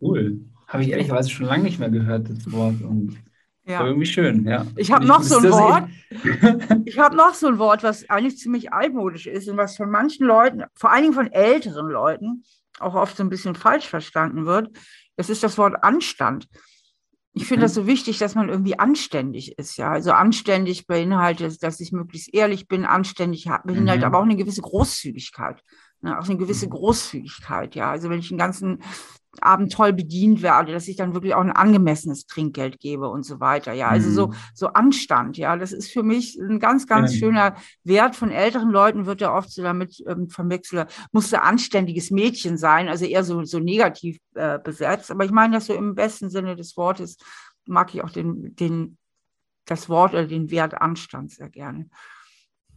[0.00, 0.40] Cool.
[0.66, 2.80] Habe ich ehrlicherweise schon lange nicht mehr gehört, das Wort.
[2.80, 3.18] Und
[3.64, 3.84] ja.
[3.84, 4.66] irgendwie schön, ja.
[4.76, 5.88] Ich habe noch so ein Wort.
[6.84, 10.26] ich habe noch so ein Wort, was eigentlich ziemlich altmodisch ist und was von manchen
[10.26, 12.44] Leuten, vor allen Dingen von älteren Leuten,
[12.80, 14.70] auch oft so ein bisschen falsch verstanden wird.
[15.16, 16.48] Das ist das Wort Anstand.
[17.34, 19.90] Ich finde das so wichtig, dass man irgendwie anständig ist, ja.
[19.90, 24.06] Also anständig beinhaltet, dass ich möglichst ehrlich bin, anständig beinhaltet mhm.
[24.06, 25.62] aber auch eine gewisse Großzügigkeit.
[26.02, 26.70] Ne, auch eine gewisse mhm.
[26.70, 27.90] Großzügigkeit, ja.
[27.90, 28.82] Also wenn ich den ganzen
[29.40, 33.40] Abend toll bedient werde, dass ich dann wirklich auch ein angemessenes Trinkgeld gebe und so
[33.40, 33.72] weiter.
[33.72, 34.14] Ja, also mhm.
[34.14, 35.38] so, so Anstand.
[35.38, 37.18] Ja, das ist für mich ein ganz, ganz mhm.
[37.18, 38.14] schöner Wert.
[38.14, 43.06] Von älteren Leuten wird ja oft so damit ähm, verwechselt, musste anständiges Mädchen sein, also
[43.06, 45.10] eher so, so negativ äh, besetzt.
[45.10, 47.16] Aber ich meine das so im besten Sinne des Wortes,
[47.66, 48.98] mag ich auch den, den,
[49.64, 51.88] das Wort oder den Wert Anstand sehr gerne.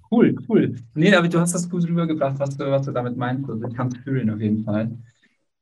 [0.09, 0.75] Cool, cool.
[0.93, 3.49] Nee, aber du hast das gut rübergebracht, was du, was du damit meinst.
[3.49, 4.97] Also ich kann es fühlen auf jeden Fall.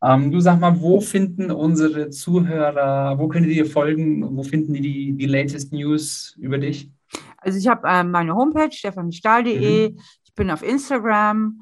[0.04, 4.74] Ähm, du sag mal, wo finden unsere Zuhörer, wo können die dir folgen, wo finden
[4.74, 6.92] die die, die latest News über dich?
[7.38, 10.00] Also ich habe äh, meine Homepage, stefanstahl.de, mhm.
[10.26, 11.62] ich bin auf Instagram,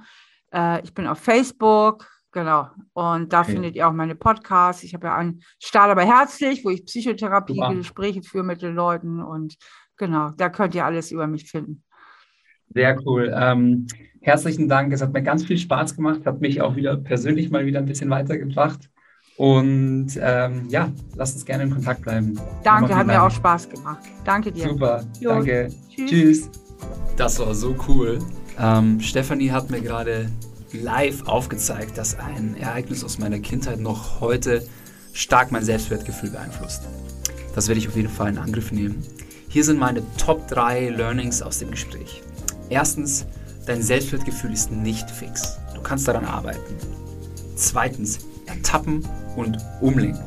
[0.51, 2.69] äh, ich bin auf Facebook, genau.
[2.93, 3.51] Und da okay.
[3.51, 4.83] findet ihr auch meine Podcasts.
[4.83, 9.55] Ich habe ja einen Stahl aber herzlich, wo ich Psychotherapie-Gespräche führe mit den Leuten und
[9.97, 11.83] genau, da könnt ihr alles über mich finden.
[12.73, 13.31] Sehr cool.
[13.35, 13.85] Ähm,
[14.21, 14.93] herzlichen Dank.
[14.93, 17.85] Es hat mir ganz viel Spaß gemacht, hat mich auch wieder persönlich mal wieder ein
[17.85, 18.89] bisschen weitergebracht.
[19.37, 22.39] Und ähm, ja, lass uns gerne in Kontakt bleiben.
[22.63, 24.03] Danke, hat mir auch Spaß gemacht.
[24.23, 24.69] Danke dir.
[24.69, 25.29] Super, jo.
[25.31, 25.69] danke.
[25.89, 26.09] Tschüss.
[26.09, 26.49] Tschüss.
[27.17, 28.19] Das war so cool.
[28.59, 30.29] Ähm, Stefanie hat mir gerade
[30.73, 34.63] live aufgezeigt, dass ein Ereignis aus meiner Kindheit noch heute
[35.13, 36.83] stark mein Selbstwertgefühl beeinflusst.
[37.55, 39.03] Das werde ich auf jeden Fall in Angriff nehmen.
[39.49, 42.21] Hier sind meine Top 3 Learnings aus dem Gespräch.
[42.69, 43.25] Erstens,
[43.71, 45.57] dein Selbstwertgefühl ist nicht fix.
[45.73, 46.75] Du kannst daran arbeiten.
[47.55, 49.07] Zweitens, ertappen
[49.37, 50.21] und umlenken.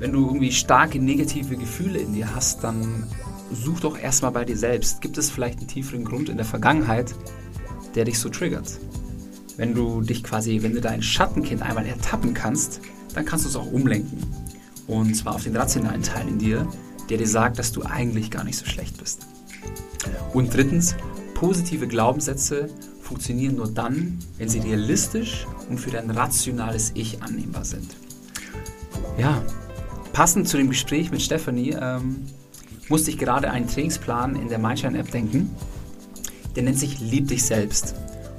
[0.00, 3.06] Wenn du irgendwie starke negative Gefühle in dir hast, dann
[3.52, 5.00] such doch erstmal bei dir selbst.
[5.00, 7.14] Gibt es vielleicht einen tieferen Grund in der Vergangenheit,
[7.94, 8.80] der dich so triggert?
[9.56, 12.80] Wenn du dich quasi, wenn du dein Schattenkind einmal ertappen kannst,
[13.14, 14.18] dann kannst du es auch umlenken.
[14.88, 16.66] Und zwar auf den rationalen Teil in dir,
[17.10, 19.26] der dir sagt, dass du eigentlich gar nicht so schlecht bist.
[20.32, 20.96] Und drittens,
[21.40, 22.68] Positive Glaubenssätze
[23.00, 27.96] funktionieren nur dann, wenn sie realistisch und für dein rationales Ich annehmbar sind.
[29.16, 29.42] Ja,
[30.12, 32.26] passend zu dem Gespräch mit Stephanie ähm,
[32.90, 35.56] musste ich gerade einen Trainingsplan in der Mindshine-App denken.
[36.56, 37.94] Der nennt sich Lieb dich selbst.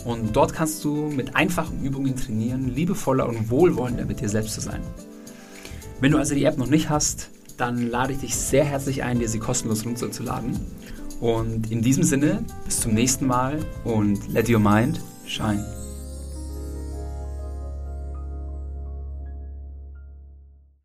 [0.06, 4.62] Und dort kannst du mit einfachen Übungen trainieren, liebevoller und wohlwollender mit dir selbst zu
[4.62, 4.82] sein.
[6.02, 9.18] Wenn du also die App noch nicht hast, dann lade ich dich sehr herzlich ein,
[9.18, 10.60] dir sie kostenlos runterzuladen.
[11.22, 15.81] Und in diesem Sinne, bis zum nächsten Mal und let your mind shine.